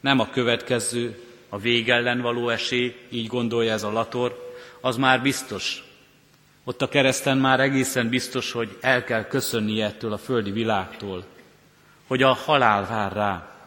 Nem 0.00 0.18
a 0.18 0.30
következő, 0.30 1.22
a 1.48 1.58
végellen 1.58 2.20
való 2.20 2.48
esély, 2.48 2.96
így 3.08 3.26
gondolja 3.26 3.72
ez 3.72 3.82
a 3.82 3.92
lator, 3.92 4.54
az 4.80 4.96
már 4.96 5.22
biztos. 5.22 5.84
Ott 6.64 6.82
a 6.82 6.88
kereszten 6.88 7.38
már 7.38 7.60
egészen 7.60 8.08
biztos, 8.08 8.52
hogy 8.52 8.78
el 8.80 9.04
kell 9.04 9.24
köszönni 9.24 9.80
ettől 9.80 10.12
a 10.12 10.18
földi 10.18 10.50
világtól, 10.50 11.24
hogy 12.06 12.22
a 12.22 12.32
halál 12.32 12.86
vár 12.86 13.12
rá. 13.12 13.59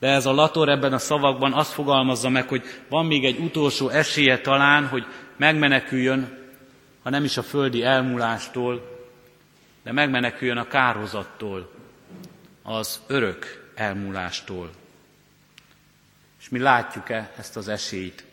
De 0.00 0.08
ez 0.08 0.26
a 0.26 0.32
lator 0.32 0.68
ebben 0.68 0.92
a 0.92 0.98
szavakban 0.98 1.52
azt 1.52 1.72
fogalmazza 1.72 2.28
meg, 2.28 2.48
hogy 2.48 2.62
van 2.88 3.06
még 3.06 3.24
egy 3.24 3.38
utolsó 3.38 3.88
esélye 3.88 4.40
talán, 4.40 4.86
hogy 4.86 5.06
megmeneküljön, 5.36 6.38
ha 7.02 7.10
nem 7.10 7.24
is 7.24 7.36
a 7.36 7.42
földi 7.42 7.82
elmúlástól, 7.82 8.98
de 9.82 9.92
megmeneküljön 9.92 10.56
a 10.56 10.66
kározattól, 10.66 11.70
az 12.62 13.00
örök 13.06 13.70
elmúlástól. 13.74 14.70
És 16.40 16.48
mi 16.48 16.58
látjuk-e 16.58 17.32
ezt 17.38 17.56
az 17.56 17.68
esélyt? 17.68 18.24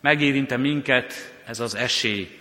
Megérinte 0.00 0.56
minket 0.56 1.12
ez 1.46 1.60
az 1.60 1.74
esély. 1.74 2.38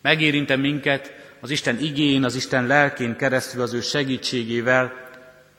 Megérinte 0.00 0.56
minket 0.56 1.12
az 1.40 1.50
Isten 1.50 1.78
igén, 1.78 2.24
az 2.24 2.34
Isten 2.34 2.66
lelkén 2.66 3.16
keresztül 3.16 3.62
az 3.62 3.72
ő 3.72 3.80
segítségével, 3.80 4.92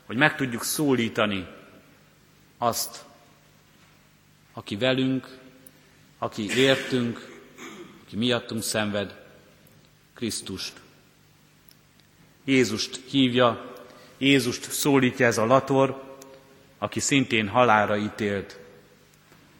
hogy 0.05 0.15
meg 0.15 0.35
tudjuk 0.35 0.63
szólítani 0.63 1.47
azt, 2.57 3.05
aki 4.53 4.75
velünk, 4.75 5.37
aki 6.17 6.57
értünk, 6.57 7.39
aki 8.05 8.15
miattunk 8.15 8.63
szenved, 8.63 9.25
Krisztust. 10.13 10.73
Jézust 12.43 12.99
hívja, 13.09 13.75
Jézust 14.17 14.71
szólítja 14.71 15.25
ez 15.25 15.37
a 15.37 15.45
lator, 15.45 16.17
aki 16.77 16.99
szintén 16.99 17.47
halára 17.47 17.97
ítélt. 17.97 18.59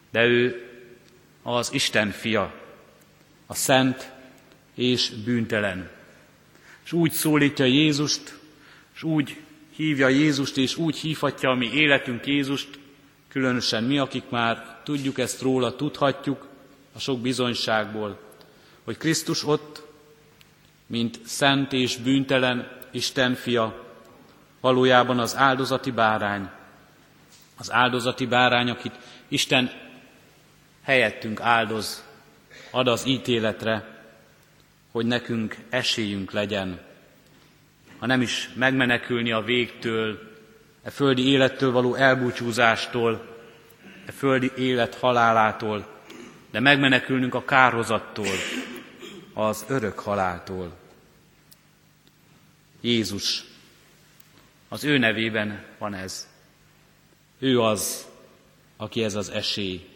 De 0.10 0.25
ő 0.25 0.69
az 1.41 1.73
Isten 1.73 2.12
fia, 2.12 2.53
a 3.45 3.53
szent 3.53 4.12
és 4.75 5.10
bűntelen. 5.10 5.89
És 6.83 6.91
úgy 6.91 7.12
szólítja 7.12 7.65
Jézust, 7.65 8.39
és 8.95 9.03
úgy 9.03 9.38
hívja 9.75 10.07
Jézust, 10.07 10.57
és 10.57 10.75
úgy 10.75 10.97
hívhatja 10.97 11.49
a 11.49 11.55
mi 11.55 11.71
életünk 11.73 12.25
Jézust, 12.25 12.79
különösen 13.38 13.84
mi, 13.84 13.97
akik 13.97 14.30
már 14.30 14.80
tudjuk 14.84 15.19
ezt 15.19 15.41
róla, 15.41 15.76
tudhatjuk 15.76 16.47
a 16.93 17.00
sok 17.00 17.19
bizonyságból, 17.19 18.19
hogy 18.84 18.97
Krisztus 18.97 19.43
ott, 19.43 19.82
mint 20.86 21.19
szent 21.26 21.73
és 21.73 21.97
bűntelen 21.97 22.71
Isten 22.91 23.36
fia, 23.36 23.86
valójában 24.60 25.19
az 25.19 25.36
áldozati 25.36 25.91
bárány, 25.91 26.50
az 27.58 27.71
áldozati 27.71 28.26
bárány, 28.26 28.69
akit 28.69 29.00
Isten 29.28 29.71
helyettünk 30.84 31.39
áldoz, 31.41 32.04
ad 32.71 32.88
az 32.88 33.06
ítéletre, 33.06 34.04
hogy 34.91 35.06
nekünk 35.06 35.56
esélyünk 35.69 36.32
legyen, 36.32 36.80
ha 38.00 38.06
nem 38.06 38.21
is 38.21 38.50
megmenekülni 38.54 39.32
a 39.32 39.41
végtől, 39.41 40.27
e 40.88 40.89
földi 40.89 41.28
élettől 41.28 41.71
való 41.71 41.95
elbúcsúzástól, 41.95 43.38
e 44.06 44.12
földi 44.12 44.52
élet 44.58 44.95
halálától, 44.95 45.88
de 46.52 46.60
megmenekülnünk 46.60 47.34
a 47.34 47.45
kározattól, 47.45 48.36
az 49.34 49.65
örök 49.67 50.00
haláltól. 50.00 50.78
Jézus, 52.82 53.43
az 54.69 54.84
ő 54.84 54.97
nevében 54.97 55.63
van 55.78 55.93
ez. 55.93 56.28
Ő 57.39 57.62
az, 57.62 58.08
aki 58.78 59.04
ez 59.04 59.15
az 59.15 59.30
esély, 59.30 59.88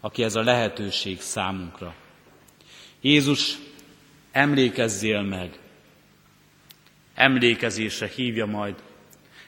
aki 0.00 0.22
ez 0.22 0.34
a 0.34 0.42
lehetőség 0.42 1.20
számunkra. 1.20 1.94
Jézus, 3.00 3.58
emlékezzél 4.32 5.22
meg, 5.22 5.58
emlékezésre 7.14 8.06
hívja 8.06 8.46
majd 8.46 8.74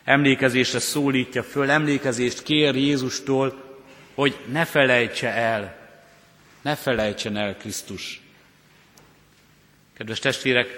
emlékezésre 0.06 0.78
szólítja 0.78 1.42
föl, 1.42 1.70
emlékezést 1.70 2.42
kér 2.42 2.74
Jézustól, 2.74 3.64
hogy 4.14 4.36
ne 4.52 4.64
felejtse 4.64 5.32
el, 5.32 5.76
ne 6.62 6.74
felejtsen 6.74 7.36
el 7.36 7.56
Krisztus. 7.56 8.20
Kedves 9.94 10.18
testvérek, 10.18 10.68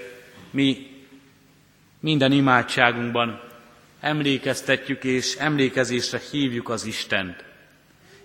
mi 0.51 0.97
Minden 2.01 2.33
imádságunkban 2.33 3.41
emlékeztetjük 4.01 5.05
és 5.05 5.35
emlékezésre 5.35 6.21
hívjuk 6.31 6.69
az 6.69 6.85
Istent. 6.85 7.45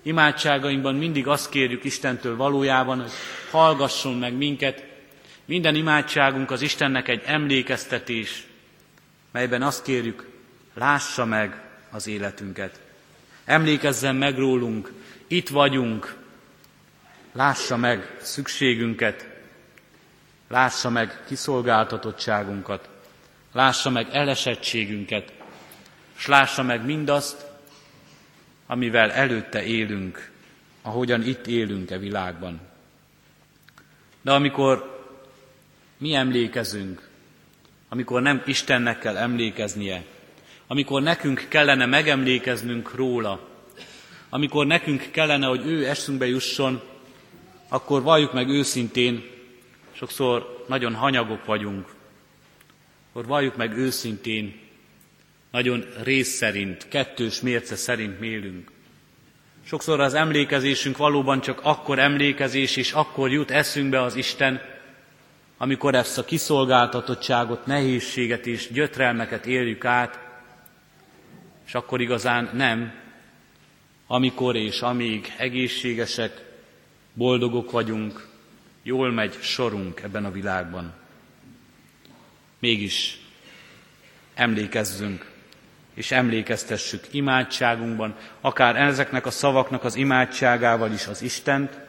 Imádságainkban 0.02 0.96
mindig 0.96 1.28
azt 1.28 1.50
kérjük 1.50 1.84
Istentől 1.84 2.36
valójában, 2.36 3.02
hogy 3.02 3.12
hallgasson 3.52 4.18
meg 4.18 4.34
minket. 4.34 4.86
Minden 5.46 5.76
imádságunk 5.76 6.52
az 6.52 6.62
Istennek 6.62 7.08
egy 7.08 7.22
emlékeztetés, 7.26 8.44
melyben 9.32 9.62
azt 9.62 9.84
kérjük, 9.84 10.28
lássa 10.74 11.26
meg 11.26 11.62
az 11.92 12.08
életünket. 12.08 12.80
Emlékezzen 13.46 14.16
meg 14.16 14.38
rólunk, 14.38 14.92
itt 15.28 15.50
vagyunk, 15.50 16.16
lássa 17.32 17.78
meg 17.78 18.18
szükségünket, 18.22 19.28
lássa 20.48 20.90
meg 20.90 21.24
kiszolgáltatottságunkat, 21.28 22.90
lássa 23.52 23.90
meg 23.90 24.08
elesettségünket, 24.12 25.34
és 26.18 26.28
lássa 26.28 26.64
meg 26.64 26.86
mindazt, 26.86 27.46
amivel 28.66 29.12
előtte 29.12 29.64
élünk, 29.64 30.32
ahogyan 30.82 31.24
itt 31.24 31.48
élünk 31.48 31.92
e 31.92 31.98
világban. 31.98 32.60
De 34.22 34.32
amikor 34.32 35.02
mi 35.98 36.14
emlékezünk, 36.14 37.08
amikor 37.90 38.22
nem 38.22 38.42
Istennek 38.46 39.00
kell 39.00 39.18
emlékeznie, 39.18 40.04
amikor 40.68 41.02
nekünk 41.02 41.46
kellene 41.50 41.86
megemlékeznünk 41.86 42.96
róla, 42.96 43.40
amikor 44.30 44.66
nekünk 44.66 45.08
kellene, 45.12 45.48
hogy 45.48 45.66
ő 45.66 45.88
eszünkbe 45.88 46.28
jusson, 46.28 46.82
akkor 47.68 48.02
valljuk 48.02 48.34
meg 48.34 48.50
őszintén, 48.50 49.24
sokszor 49.92 50.66
nagyon 50.68 50.96
hanyagok 50.96 51.46
vagyunk, 51.46 51.88
akkor 53.10 53.26
valljuk 53.26 53.56
meg 53.56 53.78
őszintén, 53.78 54.62
nagyon 55.52 55.86
rész 56.04 56.36
szerint, 56.36 56.88
kettős 56.88 57.42
mérce 57.42 57.76
szerint 57.76 58.20
mélünk. 58.20 58.72
Sokszor 59.66 60.00
az 60.00 60.14
emlékezésünk 60.14 60.98
valóban 60.98 61.42
csak 61.42 61.60
akkor 61.64 62.00
emlékezés, 62.00 62.76
és 62.76 62.92
akkor 62.92 63.32
jut 63.32 63.52
eszünkbe 63.52 64.02
az 64.02 64.16
Isten, 64.16 64.62
amikor 65.58 65.96
ezt 65.96 66.18
a 66.18 66.26
kiszolgáltatottságot, 66.26 67.66
nehézséget 67.66 68.48
és 68.48 68.72
gyötrelmeket 68.72 69.46
éljük 69.46 69.86
át, 69.86 70.20
és 71.66 71.76
akkor 71.76 72.02
igazán 72.02 72.50
nem, 72.54 72.94
amikor 74.08 74.56
és 74.56 74.82
amíg 74.82 75.34
egészségesek, 75.38 76.42
boldogok 77.14 77.72
vagyunk, 77.72 78.28
jól 78.84 79.12
megy 79.12 79.38
sorunk 79.42 80.02
ebben 80.02 80.26
a 80.26 80.32
világban. 80.32 80.94
Mégis 82.60 83.20
emlékezzünk, 84.34 85.32
és 85.94 86.12
emlékeztessük 86.12 87.04
imádságunkban, 87.12 88.16
akár 88.42 88.76
ezeknek 88.76 89.26
a 89.26 89.32
szavaknak 89.32 89.84
az 89.84 89.96
imádságával 89.96 90.92
is 90.92 91.08
az 91.08 91.22
Istent, 91.22 91.80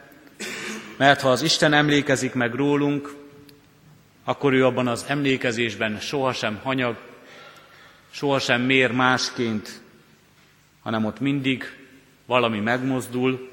mert 0.96 1.20
ha 1.20 1.30
az 1.30 1.42
Isten 1.42 1.72
emlékezik 1.72 2.34
meg 2.34 2.54
rólunk, 2.54 3.14
akkor 4.24 4.52
ő 4.52 4.66
abban 4.66 4.86
az 4.86 5.04
emlékezésben 5.08 5.98
sohasem 5.98 6.60
hanyag, 6.62 6.96
sohasem 8.14 8.60
mér 8.60 8.92
másként, 8.92 9.80
hanem 10.82 11.04
ott 11.04 11.20
mindig 11.20 11.64
valami 12.26 12.60
megmozdul, 12.60 13.50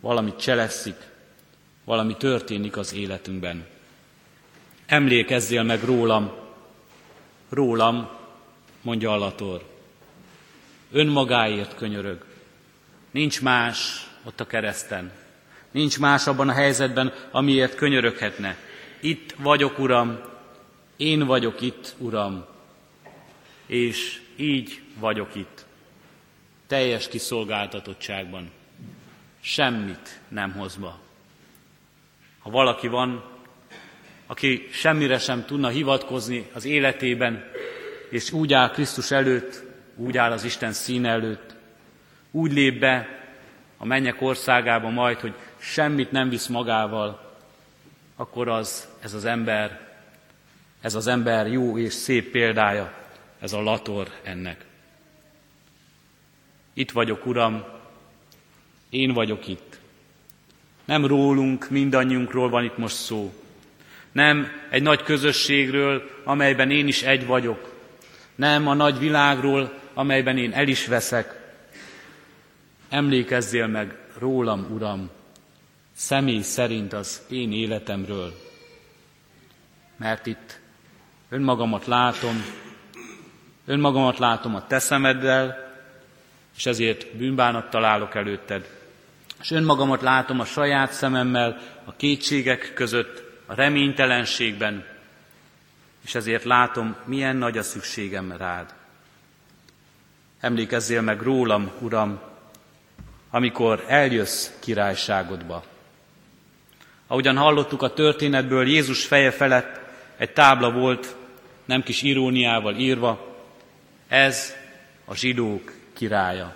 valami 0.00 0.36
cseleszik, 0.36 0.96
valami 1.84 2.16
történik 2.16 2.76
az 2.76 2.94
életünkben. 2.94 3.66
Emlékezzél 4.86 5.62
meg 5.62 5.82
rólam, 5.82 6.32
rólam, 7.48 8.08
mondja 8.82 9.12
Alator. 9.12 9.64
Önmagáért 10.92 11.74
könyörög. 11.74 12.24
Nincs 13.10 13.42
más 13.42 14.08
ott 14.24 14.40
a 14.40 14.46
kereszten. 14.46 15.12
Nincs 15.70 15.98
más 15.98 16.26
abban 16.26 16.48
a 16.48 16.52
helyzetben, 16.52 17.12
amiért 17.30 17.74
könyöröghetne. 17.74 18.56
Itt 19.00 19.34
vagyok, 19.38 19.78
Uram, 19.78 20.20
én 20.96 21.26
vagyok 21.26 21.60
itt, 21.60 21.94
Uram, 21.98 22.54
és 23.66 24.20
így 24.36 24.80
vagyok 24.98 25.34
itt. 25.34 25.64
Teljes 26.66 27.08
kiszolgáltatottságban. 27.08 28.50
Semmit 29.40 30.20
nem 30.28 30.52
hozva. 30.52 30.98
Ha 32.38 32.50
valaki 32.50 32.88
van, 32.88 33.24
aki 34.26 34.68
semmire 34.72 35.18
sem 35.18 35.44
tudna 35.44 35.68
hivatkozni 35.68 36.46
az 36.52 36.64
életében, 36.64 37.44
és 38.10 38.32
úgy 38.32 38.52
áll 38.52 38.70
Krisztus 38.70 39.10
előtt, 39.10 39.62
úgy 39.96 40.16
áll 40.16 40.32
az 40.32 40.44
Isten 40.44 40.72
színe 40.72 41.08
előtt, 41.08 41.54
úgy 42.30 42.52
lép 42.52 42.80
be 42.80 43.08
a 43.76 43.84
mennyek 43.84 44.22
országába 44.22 44.88
majd, 44.88 45.20
hogy 45.20 45.34
semmit 45.58 46.10
nem 46.10 46.28
visz 46.28 46.46
magával, 46.46 47.34
akkor 48.16 48.48
az, 48.48 48.88
ez 49.00 49.14
az 49.14 49.24
ember, 49.24 49.80
ez 50.80 50.94
az 50.94 51.06
ember 51.06 51.46
jó 51.46 51.78
és 51.78 51.92
szép 51.92 52.30
példája, 52.30 53.05
ez 53.40 53.52
a 53.52 53.60
lator 53.60 54.10
ennek. 54.22 54.64
Itt 56.74 56.90
vagyok, 56.90 57.26
Uram, 57.26 57.64
én 58.90 59.12
vagyok 59.12 59.48
itt. 59.48 59.78
Nem 60.84 61.06
rólunk, 61.06 61.70
mindannyiunkról 61.70 62.48
van 62.48 62.64
itt 62.64 62.76
most 62.76 62.96
szó. 62.96 63.32
Nem 64.12 64.48
egy 64.70 64.82
nagy 64.82 65.02
közösségről, 65.02 66.10
amelyben 66.24 66.70
én 66.70 66.86
is 66.86 67.02
egy 67.02 67.26
vagyok. 67.26 67.74
Nem 68.34 68.68
a 68.68 68.74
nagy 68.74 68.98
világról, 68.98 69.78
amelyben 69.94 70.38
én 70.38 70.52
el 70.52 70.68
is 70.68 70.86
veszek. 70.86 71.54
Emlékezzél 72.88 73.66
meg 73.66 73.98
rólam, 74.18 74.66
Uram, 74.70 75.10
személy 75.94 76.40
szerint 76.40 76.92
az 76.92 77.22
én 77.30 77.52
életemről. 77.52 78.34
Mert 79.96 80.26
itt 80.26 80.60
önmagamat 81.28 81.86
látom, 81.86 82.44
önmagamat 83.66 84.18
látom 84.18 84.54
a 84.54 84.66
te 84.66 84.78
szemeddel, 84.78 85.74
és 86.56 86.66
ezért 86.66 87.16
bűnbánat 87.16 87.70
találok 87.70 88.14
előtted. 88.14 88.68
És 89.40 89.50
önmagamat 89.50 90.02
látom 90.02 90.40
a 90.40 90.44
saját 90.44 90.92
szememmel, 90.92 91.58
a 91.84 91.96
kétségek 91.96 92.72
között, 92.74 93.22
a 93.46 93.54
reménytelenségben, 93.54 94.84
és 96.04 96.14
ezért 96.14 96.44
látom, 96.44 96.96
milyen 97.04 97.36
nagy 97.36 97.58
a 97.58 97.62
szükségem 97.62 98.34
rád. 98.38 98.74
Emlékezzél 100.40 101.00
meg 101.00 101.22
rólam, 101.22 101.70
Uram, 101.80 102.20
amikor 103.30 103.84
eljössz 103.88 104.50
királyságodba. 104.60 105.64
Ahogyan 107.06 107.36
hallottuk 107.36 107.82
a 107.82 107.92
történetből, 107.92 108.66
Jézus 108.66 109.04
feje 109.04 109.30
felett 109.30 109.80
egy 110.16 110.32
tábla 110.32 110.70
volt, 110.70 111.16
nem 111.64 111.82
kis 111.82 112.02
iróniával 112.02 112.74
írva, 112.74 113.25
ez 114.08 114.54
a 115.04 115.14
zsidók 115.14 115.72
királya. 115.92 116.54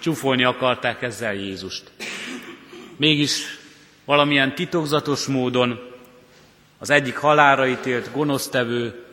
Csúfolni 0.00 0.44
akarták 0.44 1.02
ezzel 1.02 1.34
Jézust. 1.34 1.90
Mégis 2.96 3.58
valamilyen 4.04 4.54
titokzatos 4.54 5.26
módon 5.26 5.94
az 6.78 6.90
egyik 6.90 7.16
halára 7.16 7.66
ítélt 7.66 8.12
gonosztevő 8.12 9.04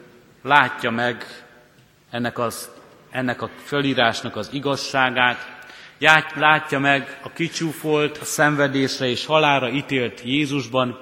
látja 0.41 0.89
meg 0.89 1.45
ennek, 2.09 2.39
az, 2.39 2.69
ennek 3.09 3.41
a 3.41 3.49
fölírásnak 3.63 4.35
az 4.35 4.49
igazságát, 4.51 5.51
látja 6.35 6.79
meg 6.79 7.19
a 7.23 7.29
kicsúfolt, 7.29 8.17
a 8.17 8.25
szenvedésre 8.25 9.07
és 9.07 9.25
halára 9.25 9.69
ítélt 9.69 10.21
Jézusban 10.23 11.01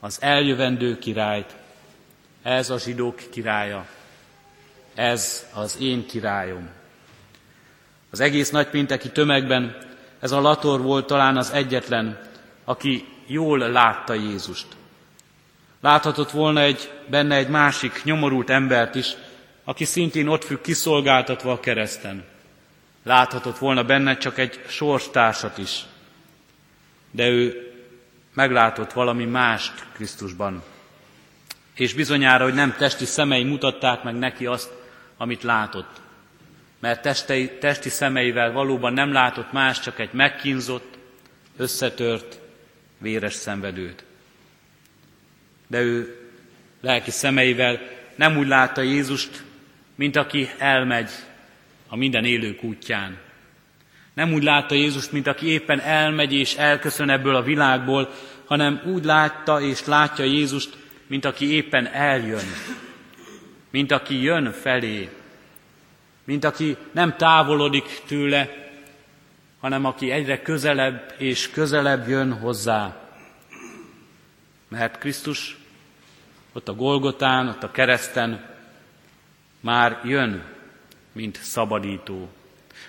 az 0.00 0.18
eljövendő 0.20 0.98
királyt. 0.98 1.56
Ez 2.42 2.70
a 2.70 2.78
zsidók 2.78 3.22
királya. 3.30 3.86
Ez 4.94 5.46
az 5.54 5.76
én 5.80 6.06
királyom. 6.06 6.68
Az 8.10 8.20
egész 8.20 8.50
nagypénteki 8.50 9.10
tömegben 9.10 9.76
ez 10.20 10.32
a 10.32 10.40
lator 10.40 10.80
volt 10.80 11.06
talán 11.06 11.36
az 11.36 11.50
egyetlen, 11.50 12.30
aki 12.64 13.08
jól 13.26 13.58
látta 13.58 14.14
Jézust. 14.14 14.66
Láthatott 15.80 16.30
volna 16.30 16.60
egy, 16.60 16.90
benne 17.06 17.36
egy 17.36 17.48
másik 17.48 18.04
nyomorult 18.04 18.50
embert 18.50 18.94
is, 18.94 19.14
aki 19.64 19.84
szintén 19.84 20.28
ott 20.28 20.44
függ 20.44 20.60
kiszolgáltatva 20.60 21.52
a 21.52 21.60
kereszten. 21.60 22.24
Láthatott 23.02 23.58
volna 23.58 23.84
benne 23.84 24.16
csak 24.16 24.38
egy 24.38 24.60
sorstársat 24.66 25.58
is, 25.58 25.84
de 27.10 27.28
ő 27.28 27.72
meglátott 28.34 28.92
valami 28.92 29.24
mást 29.24 29.86
Krisztusban. 29.92 30.62
És 31.74 31.94
bizonyára, 31.94 32.44
hogy 32.44 32.54
nem 32.54 32.74
testi 32.78 33.04
szemei 33.04 33.44
mutatták 33.44 34.02
meg 34.02 34.18
neki 34.18 34.46
azt, 34.46 34.70
amit 35.16 35.42
látott. 35.42 36.00
Mert 36.80 37.02
testei, 37.02 37.58
testi 37.58 37.88
szemeivel 37.88 38.52
valóban 38.52 38.92
nem 38.92 39.12
látott 39.12 39.52
más, 39.52 39.80
csak 39.80 39.98
egy 39.98 40.12
megkínzott, 40.12 40.98
összetört, 41.56 42.40
véres 42.98 43.34
szenvedőt. 43.34 44.04
De 45.66 45.80
ő 45.80 46.16
lelki 46.80 47.10
szemeivel 47.10 47.80
nem 48.14 48.36
úgy 48.36 48.46
látta 48.46 48.80
Jézust, 48.80 49.42
mint 49.94 50.16
aki 50.16 50.48
elmegy 50.58 51.10
a 51.88 51.96
minden 51.96 52.24
élők 52.24 52.62
útján. 52.62 53.18
Nem 54.14 54.32
úgy 54.32 54.42
látta 54.42 54.74
Jézust, 54.74 55.12
mint 55.12 55.26
aki 55.26 55.46
éppen 55.46 55.80
elmegy 55.80 56.32
és 56.32 56.54
elköszön 56.54 57.10
ebből 57.10 57.34
a 57.34 57.42
világból, 57.42 58.12
hanem 58.44 58.80
úgy 58.84 59.04
látta 59.04 59.60
és 59.60 59.84
látja 59.84 60.24
Jézust, 60.24 60.76
mint 61.06 61.24
aki 61.24 61.52
éppen 61.52 61.86
eljön, 61.86 62.44
mint 63.72 63.92
aki 63.92 64.22
jön 64.22 64.52
felé, 64.52 65.08
mint 66.24 66.44
aki 66.44 66.76
nem 66.92 67.16
távolodik 67.16 68.02
tőle, 68.06 68.48
hanem 69.60 69.84
aki 69.84 70.10
egyre 70.10 70.42
közelebb 70.42 71.14
és 71.18 71.50
közelebb 71.50 72.08
jön 72.08 72.32
hozzá. 72.32 72.96
Mert 74.68 74.98
Krisztus 74.98 75.56
ott 76.52 76.68
a 76.68 76.74
Golgotán, 76.74 77.48
ott 77.48 77.62
a 77.62 77.70
kereszten 77.70 78.50
már 79.60 80.00
jön, 80.04 80.44
mint 81.12 81.36
szabadító. 81.36 82.28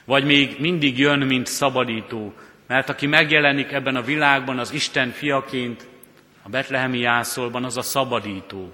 Vagy 0.05 0.25
még 0.25 0.59
mindig 0.59 0.97
jön, 0.97 1.19
mint 1.19 1.47
szabadító, 1.47 2.33
mert 2.67 2.89
aki 2.89 3.07
megjelenik 3.07 3.71
ebben 3.71 3.95
a 3.95 4.01
világban 4.01 4.59
az 4.59 4.71
Isten 4.71 5.09
fiaként, 5.09 5.87
a 6.43 6.49
betlehemi 6.49 6.99
jászolban, 6.99 7.63
az 7.63 7.77
a 7.77 7.81
szabadító. 7.81 8.73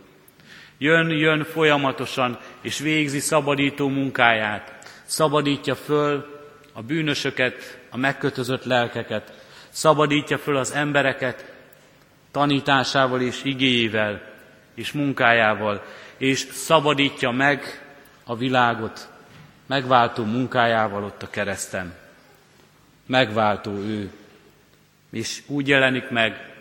Jön, 0.82 1.10
jön 1.10 1.44
folyamatosan, 1.44 2.38
és 2.62 2.80
végzi 2.80 3.20
szabadító 3.20 3.88
munkáját. 3.88 4.78
Szabadítja 5.04 5.76
föl 5.76 6.40
a 6.74 6.82
bűnösöket, 6.82 7.80
a 7.90 7.98
megkötözött 7.98 8.64
lelkeket. 8.64 9.34
Szabadítja 9.70 10.38
föl 10.38 10.58
az 10.58 10.72
embereket 10.72 11.54
tanításával 12.32 13.22
és 13.22 13.44
igéjével 13.44 14.22
és 14.74 14.92
munkájával, 14.92 15.84
és 16.18 16.40
szabadítja 16.40 17.32
meg 17.32 17.86
a 18.24 18.36
világot 18.36 19.10
megváltó 19.66 20.24
munkájával 20.24 21.04
ott 21.04 21.24
a 21.24 21.30
kereszten. 21.30 21.94
Megváltó 23.06 23.72
ő, 23.72 24.12
és 25.12 25.42
úgy 25.48 25.68
jelenik 25.68 26.10
meg, 26.10 26.54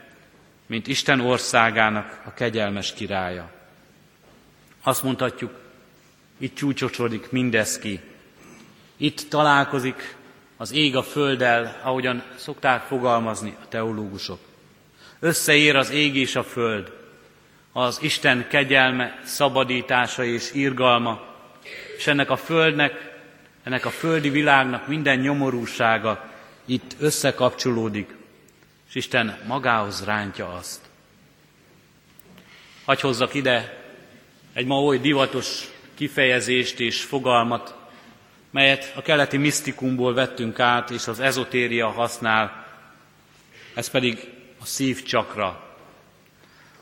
mint 0.67 0.87
Isten 0.87 1.21
országának 1.21 2.21
a 2.25 2.33
kegyelmes 2.35 2.93
királya. 2.93 3.57
Azt 4.89 5.03
mondhatjuk, 5.03 5.51
itt 6.39 6.55
csúcsosodik 6.55 7.31
mindez 7.31 7.79
ki. 7.79 8.01
Itt 8.97 9.21
találkozik 9.29 10.17
az 10.57 10.73
ég 10.73 10.97
a 10.97 11.03
földdel, 11.03 11.81
ahogyan 11.83 12.23
szokták 12.37 12.83
fogalmazni 12.83 13.57
a 13.63 13.69
teológusok. 13.69 14.39
Összeér 15.21 15.77
az 15.77 15.91
ég 15.91 16.17
és 16.17 16.37
a 16.37 16.43
föld, 16.43 16.93
az 17.73 17.99
Isten 18.03 18.49
kegyelme, 18.49 19.21
szabadítása 19.25 20.25
és 20.25 20.53
irgalma, 20.53 21.21
és 21.97 22.07
ennek 22.07 22.31
a 22.31 22.37
földnek, 22.37 23.21
ennek 23.63 23.85
a 23.85 23.91
földi 23.91 24.31
világnak 24.31 24.87
minden 24.87 25.19
nyomorúsága 25.19 26.31
itt 26.65 26.97
összekapcsolódik, 26.99 28.17
és 28.89 28.95
Isten 28.95 29.39
magához 29.47 30.05
rántja 30.05 30.53
azt. 30.53 30.81
Hagy 32.85 33.01
hozzak 33.01 33.35
ide 33.35 33.78
egy 34.59 34.67
ma 34.67 34.83
oly 34.83 34.99
divatos 34.99 35.69
kifejezést 35.95 36.81
és 36.81 37.03
fogalmat, 37.03 37.75
melyet 38.51 38.93
a 38.97 39.03
keleti 39.03 39.37
misztikumból 39.37 40.15
vettünk 40.15 40.61
át, 40.61 40.91
és 40.91 41.07
az 41.07 41.21
ezotéria 41.21 41.89
használ, 41.89 42.67
ez 43.75 43.91
pedig 43.91 44.31
a 44.61 44.65
szívcsakra. 44.65 45.77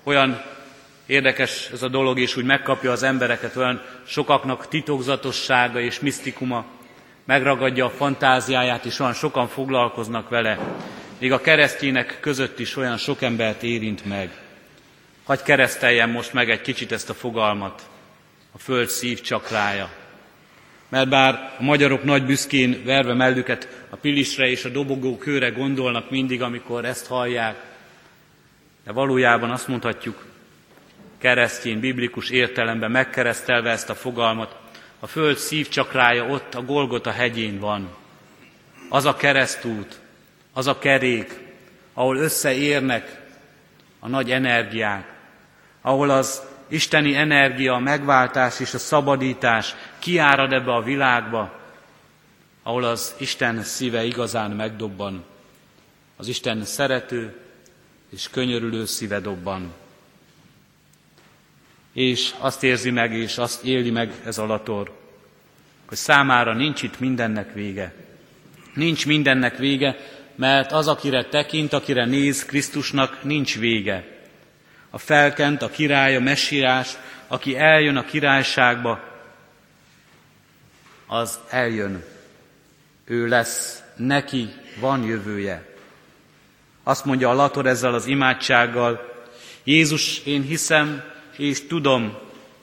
Olyan 0.03 0.43
Érdekes 1.07 1.69
ez 1.73 1.83
a 1.83 1.89
dolog, 1.89 2.19
és 2.19 2.37
úgy 2.37 2.45
megkapja 2.45 2.91
az 2.91 3.03
embereket, 3.03 3.57
olyan 3.57 3.83
sokaknak 4.07 4.69
titokzatossága 4.69 5.81
és 5.81 6.01
misztikuma, 6.01 6.65
megragadja 7.25 7.85
a 7.85 7.91
fantáziáját, 7.91 8.85
és 8.85 8.99
olyan 8.99 9.13
sokan 9.13 9.49
foglalkoznak 9.49 10.29
vele. 10.29 10.59
Még 11.19 11.33
a 11.33 11.41
keresztjének 11.41 12.19
között 12.21 12.59
is 12.59 12.77
olyan 12.77 12.97
sok 12.97 13.23
embert 13.23 13.63
érint 13.63 14.05
meg. 14.05 14.46
Hagy 15.27 15.43
kereszteljem 15.43 16.11
most 16.11 16.33
meg 16.33 16.51
egy 16.51 16.61
kicsit 16.61 16.93
ezt 16.93 17.11
a 17.11 17.15
fogalmat, 17.15 17.89
a 18.53 18.59
föld 18.59 18.89
szív 18.89 19.21
csakrája. 19.21 19.91
Mert 20.89 21.09
bár 21.09 21.55
a 21.59 21.63
magyarok 21.63 22.05
nagy 22.05 22.27
büszkén 22.27 22.85
verve 22.85 23.15
mellüket 23.15 23.87
a 23.91 23.97
pilisre 23.97 24.47
és 24.47 24.65
a 24.65 24.69
dobogó 24.69 25.19
kőre 25.19 25.49
gondolnak 25.49 26.11
mindig, 26.11 26.43
amikor 26.43 26.85
ezt 26.85 27.07
hallják, 27.07 27.57
de 28.85 28.93
valójában 28.93 29.51
azt 29.51 29.69
mondhatjuk, 29.69 30.27
keresztjén, 31.19 31.81
biblikus 31.81 32.31
értelemben 32.31 32.91
megkeresztelve 32.91 33.71
ezt 33.71 33.91
a 33.91 33.95
fogalmat, 33.95 34.57
a 35.01 35.07
föld 35.07 35.37
szívcsakrája 35.37 36.27
ott 36.27 36.55
a 36.55 36.65
Golgota 36.65 37.11
hegyén 37.11 37.59
van. 37.59 37.97
Az 38.89 39.05
a 39.05 39.17
keresztút, 39.17 40.01
az 40.53 40.67
a 40.67 40.79
kerék, 40.79 41.39
ahol 41.95 42.17
összeérnek 42.17 43.21
a 43.99 44.09
nagy 44.09 44.31
energiák, 44.31 45.15
ahol 45.87 46.11
az 46.11 46.43
isteni 46.69 47.15
energia, 47.15 47.75
a 47.75 47.79
megváltás 47.79 48.61
és 48.61 48.75
a 48.75 48.79
szabadítás 48.79 49.75
kiárad 49.99 50.53
ebbe 50.53 50.75
a 50.75 50.83
világba, 50.83 51.59
ahol 52.63 52.85
az 52.85 53.15
Isten 53.19 53.63
szíve 53.63 54.05
igazán 54.05 54.51
megdobban, 54.51 55.25
az 56.17 56.29
Isten 56.29 56.65
szerető 56.65 57.41
és 58.11 58.31
könyörülő 58.31 58.85
szíve 58.85 59.21
dobban 59.21 59.73
és 61.93 62.35
azt 62.39 62.63
érzi 62.63 62.91
meg, 62.91 63.13
és 63.13 63.39
azt 63.39 63.65
éli 63.65 63.91
meg 63.91 64.13
ez 64.25 64.39
a 64.39 64.47
lator, 64.47 64.93
hogy 65.87 65.97
számára 65.97 66.55
nincs 66.55 66.83
itt 66.83 67.01
mindennek 67.01 67.53
vége. 67.53 67.95
Nincs 68.75 69.07
mindennek 69.07 69.59
vége, 69.59 69.97
mert 70.35 70.73
az, 70.73 70.89
akire 70.89 71.25
tekint, 71.25 71.73
akire 71.73 72.05
néz 72.05 72.45
Krisztusnak, 72.45 73.23
nincs 73.23 73.59
vége. 73.59 74.16
A 74.91 74.99
felkent, 74.99 75.63
a 75.63 75.71
király, 75.71 76.17
a 76.17 76.21
messírás, 76.21 76.97
aki 77.29 77.57
eljön 77.57 77.97
a 77.97 78.05
királyságba, 78.05 79.01
az 81.07 81.39
eljön. 81.49 82.05
Ő 83.05 83.27
lesz, 83.27 83.83
neki 83.97 84.49
van 84.81 85.05
jövője. 85.05 85.75
Azt 86.83 87.05
mondja 87.05 87.31
a 87.31 87.35
Lator 87.35 87.67
ezzel 87.67 87.95
az 87.95 88.07
imádsággal, 88.07 89.15
Jézus, 89.65 90.19
én 90.25 90.43
hiszem, 90.43 91.03
és 91.37 91.67
tudom, 91.67 92.19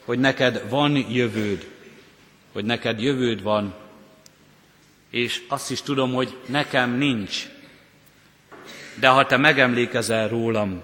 hogy 0.06 0.20
neked 0.20 0.70
van 0.70 1.06
jövőd, 1.10 1.68
hogy 2.52 2.66
neked 2.66 3.02
jövőd 3.02 3.44
van, 3.44 3.74
és 5.10 5.42
azt 5.48 5.72
is 5.72 5.82
tudom, 5.82 6.14
hogy 6.14 6.38
nekem 6.46 6.92
nincs. 6.92 7.48
De 9.00 9.08
ha 9.08 9.26
te 9.26 9.38
megemlékezel 9.38 10.28
rólam, 10.28 10.84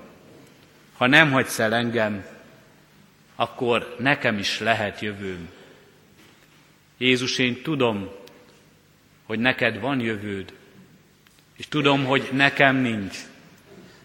ha 1.00 1.08
nem 1.08 1.32
hagysz 1.32 1.60
el 1.60 1.74
engem, 1.74 2.26
akkor 3.36 3.96
nekem 4.00 4.38
is 4.38 4.60
lehet 4.60 5.00
jövőm. 5.00 5.50
Jézus, 6.98 7.38
én 7.38 7.62
tudom, 7.62 8.10
hogy 9.26 9.40
neked 9.40 9.80
van 9.80 10.00
jövőd, 10.00 10.54
és 11.56 11.68
tudom, 11.68 12.06
hogy 12.06 12.30
nekem 12.32 12.76
nincs. 12.76 13.18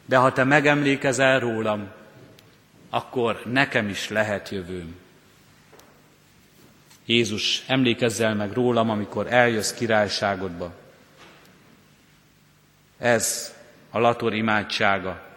De 0.05 0.17
ha 0.17 0.33
te 0.33 0.45
megemlékezel 0.45 1.41
rólam, 1.41 1.91
akkor 2.91 3.43
nekem 3.45 3.89
is 3.89 4.09
lehet 4.09 4.49
jövőm. 4.49 4.97
Jézus, 7.07 7.63
emlékezzel 7.67 8.35
meg 8.35 8.53
rólam, 8.53 8.91
amikor 8.91 9.33
eljössz 9.33 9.73
királyságodba. 9.73 10.75
Ez 12.99 13.55
a 13.91 13.99
lator 13.99 14.35
imádsága. 14.35 15.34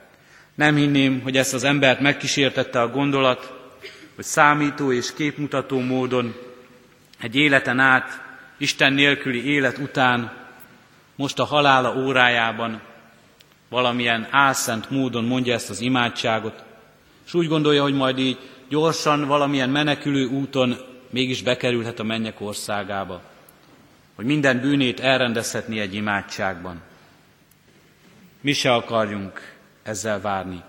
Nem 0.58 0.76
hinném, 0.76 1.22
hogy 1.22 1.38
ezt 1.38 1.53
az 1.53 1.64
embert 1.64 1.99
megkísértette 1.99 2.82
a 2.82 2.89
gondolat, 2.89 3.53
hogy 4.16 4.26
számító 4.26 4.91
és 4.91 5.14
képmutató 5.14 5.80
módon 5.80 6.36
egy 7.20 7.36
életen 7.36 7.80
át, 7.80 8.22
Isten 8.58 8.93
nélküli 8.93 9.45
élet 9.45 9.78
után, 9.78 10.34
most 11.16 11.39
a 11.39 11.43
halála 11.43 11.95
órájában 11.95 12.82
valamilyen 13.70 14.28
álszent 14.32 14.89
módon 14.89 15.24
mondja 15.24 15.53
ezt 15.53 15.70
az 15.70 15.82
imádságot, 15.82 16.64
és 17.26 17.34
úgy 17.34 17.47
gondolja, 17.47 17.82
hogy 17.82 17.93
majd 17.93 18.18
így 18.18 18.38
gyorsan 18.70 19.26
valamilyen 19.26 19.70
menekülő 19.70 20.26
úton 20.26 20.78
mégis 21.10 21.41
bekerülhet 21.41 21.99
a 21.99 22.03
mennyek 22.03 22.41
országába, 22.41 23.22
hogy 24.16 24.26
minden 24.26 24.60
bűnét 24.60 24.99
elrendezhetni 24.99 25.80
egy 25.80 25.93
imádságban. 25.93 26.82
Mi 28.41 28.53
se 28.53 28.74
akarjunk 28.74 29.57
ezzel 29.88 30.21
várni. 30.21 30.63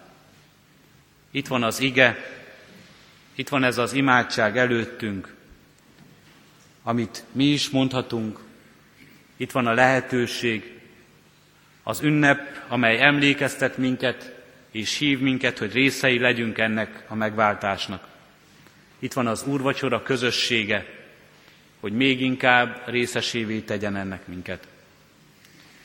Itt 1.30 1.46
van 1.46 1.62
az 1.62 1.80
ige, 1.80 2.16
itt 3.34 3.48
van 3.48 3.64
ez 3.64 3.78
az 3.78 3.92
imádság 3.92 4.56
előttünk, 4.58 5.34
amit 6.82 7.24
mi 7.32 7.44
is 7.44 7.70
mondhatunk, 7.70 8.38
itt 9.36 9.50
van 9.50 9.66
a 9.66 9.72
lehetőség, 9.72 10.80
az 11.82 12.02
ünnep, 12.02 12.64
amely 12.68 13.00
emlékeztet 13.00 13.76
minket 13.76 14.36
és 14.70 14.96
hív 14.98 15.20
minket, 15.20 15.58
hogy 15.58 15.72
részei 15.72 16.18
legyünk 16.18 16.58
ennek 16.58 17.04
a 17.08 17.14
megváltásnak. 17.14 18.06
Itt 18.98 19.12
van 19.12 19.26
az 19.26 19.44
úrvacsora 19.46 20.02
közössége, 20.02 20.86
hogy 21.80 21.92
még 21.92 22.20
inkább 22.20 22.82
részesévé 22.86 23.58
tegyen 23.58 23.96
ennek 23.96 24.26
minket. 24.26 24.66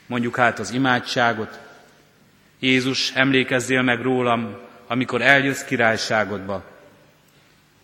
Mondjuk 0.06 0.36
hát 0.36 0.60
az 0.60 0.72
imádságot. 0.72 1.60
Jézus, 2.64 3.12
emlékezzél 3.12 3.82
meg 3.82 4.02
rólam, 4.02 4.58
amikor 4.88 5.22
eljössz 5.22 5.64
királyságodba, 5.64 6.64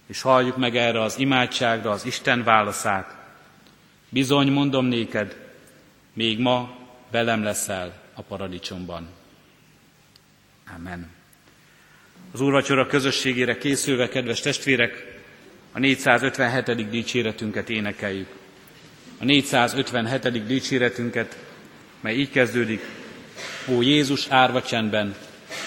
és 0.07 0.21
halljuk 0.21 0.57
meg 0.57 0.75
erre 0.75 1.01
az 1.01 1.17
imádságra 1.17 1.91
az 1.91 2.05
Isten 2.05 2.43
válaszát. 2.43 3.15
Bizony, 4.09 4.51
mondom 4.51 4.85
néked, 4.85 5.37
még 6.13 6.39
ma 6.39 6.77
velem 7.11 7.43
leszel 7.43 8.01
a 8.13 8.21
paradicsomban. 8.21 9.09
Amen. 10.75 11.09
Az 12.31 12.41
úrvacsora 12.41 12.87
közösségére 12.87 13.57
készülve, 13.57 14.07
kedves 14.07 14.39
testvérek, 14.39 15.21
a 15.71 15.79
457. 15.79 16.89
dicséretünket 16.89 17.69
énekeljük. 17.69 18.27
A 19.17 19.23
457. 19.23 20.45
dicséretünket, 20.45 21.37
mely 21.99 22.15
így 22.15 22.29
kezdődik, 22.29 22.81
Ó 23.71 23.81
Jézus 23.81 24.27
árva 24.29 24.61
csendben, 24.61 25.15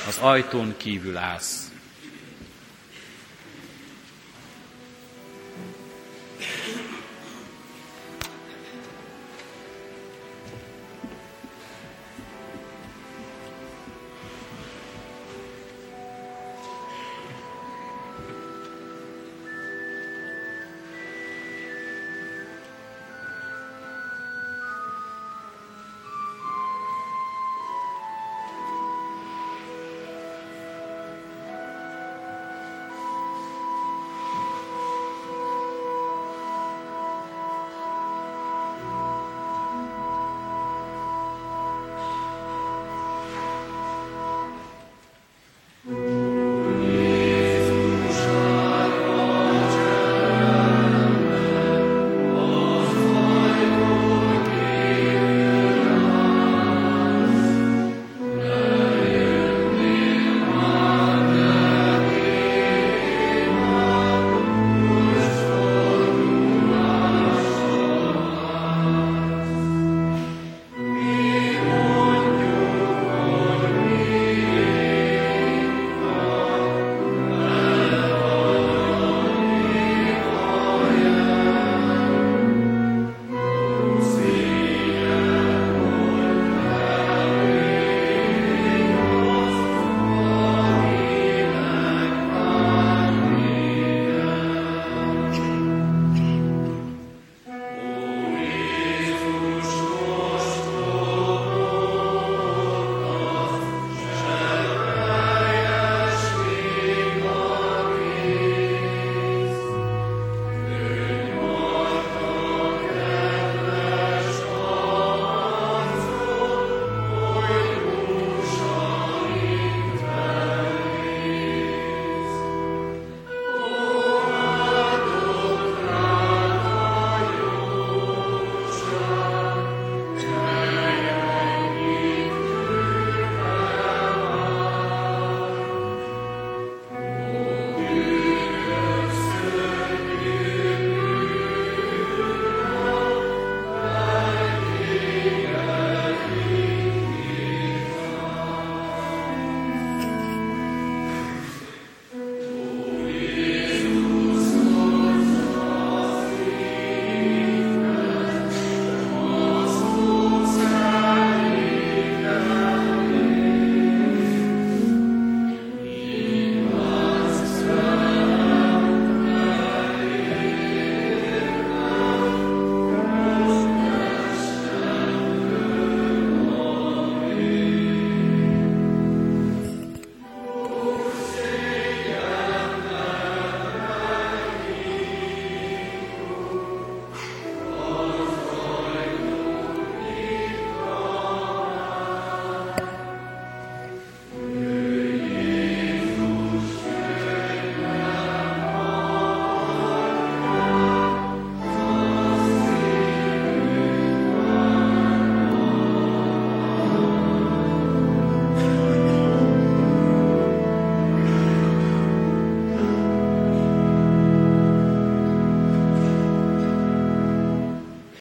az 0.08 0.18
ajtón 0.18 0.74
kívül 0.76 1.16
állsz. 1.16 1.71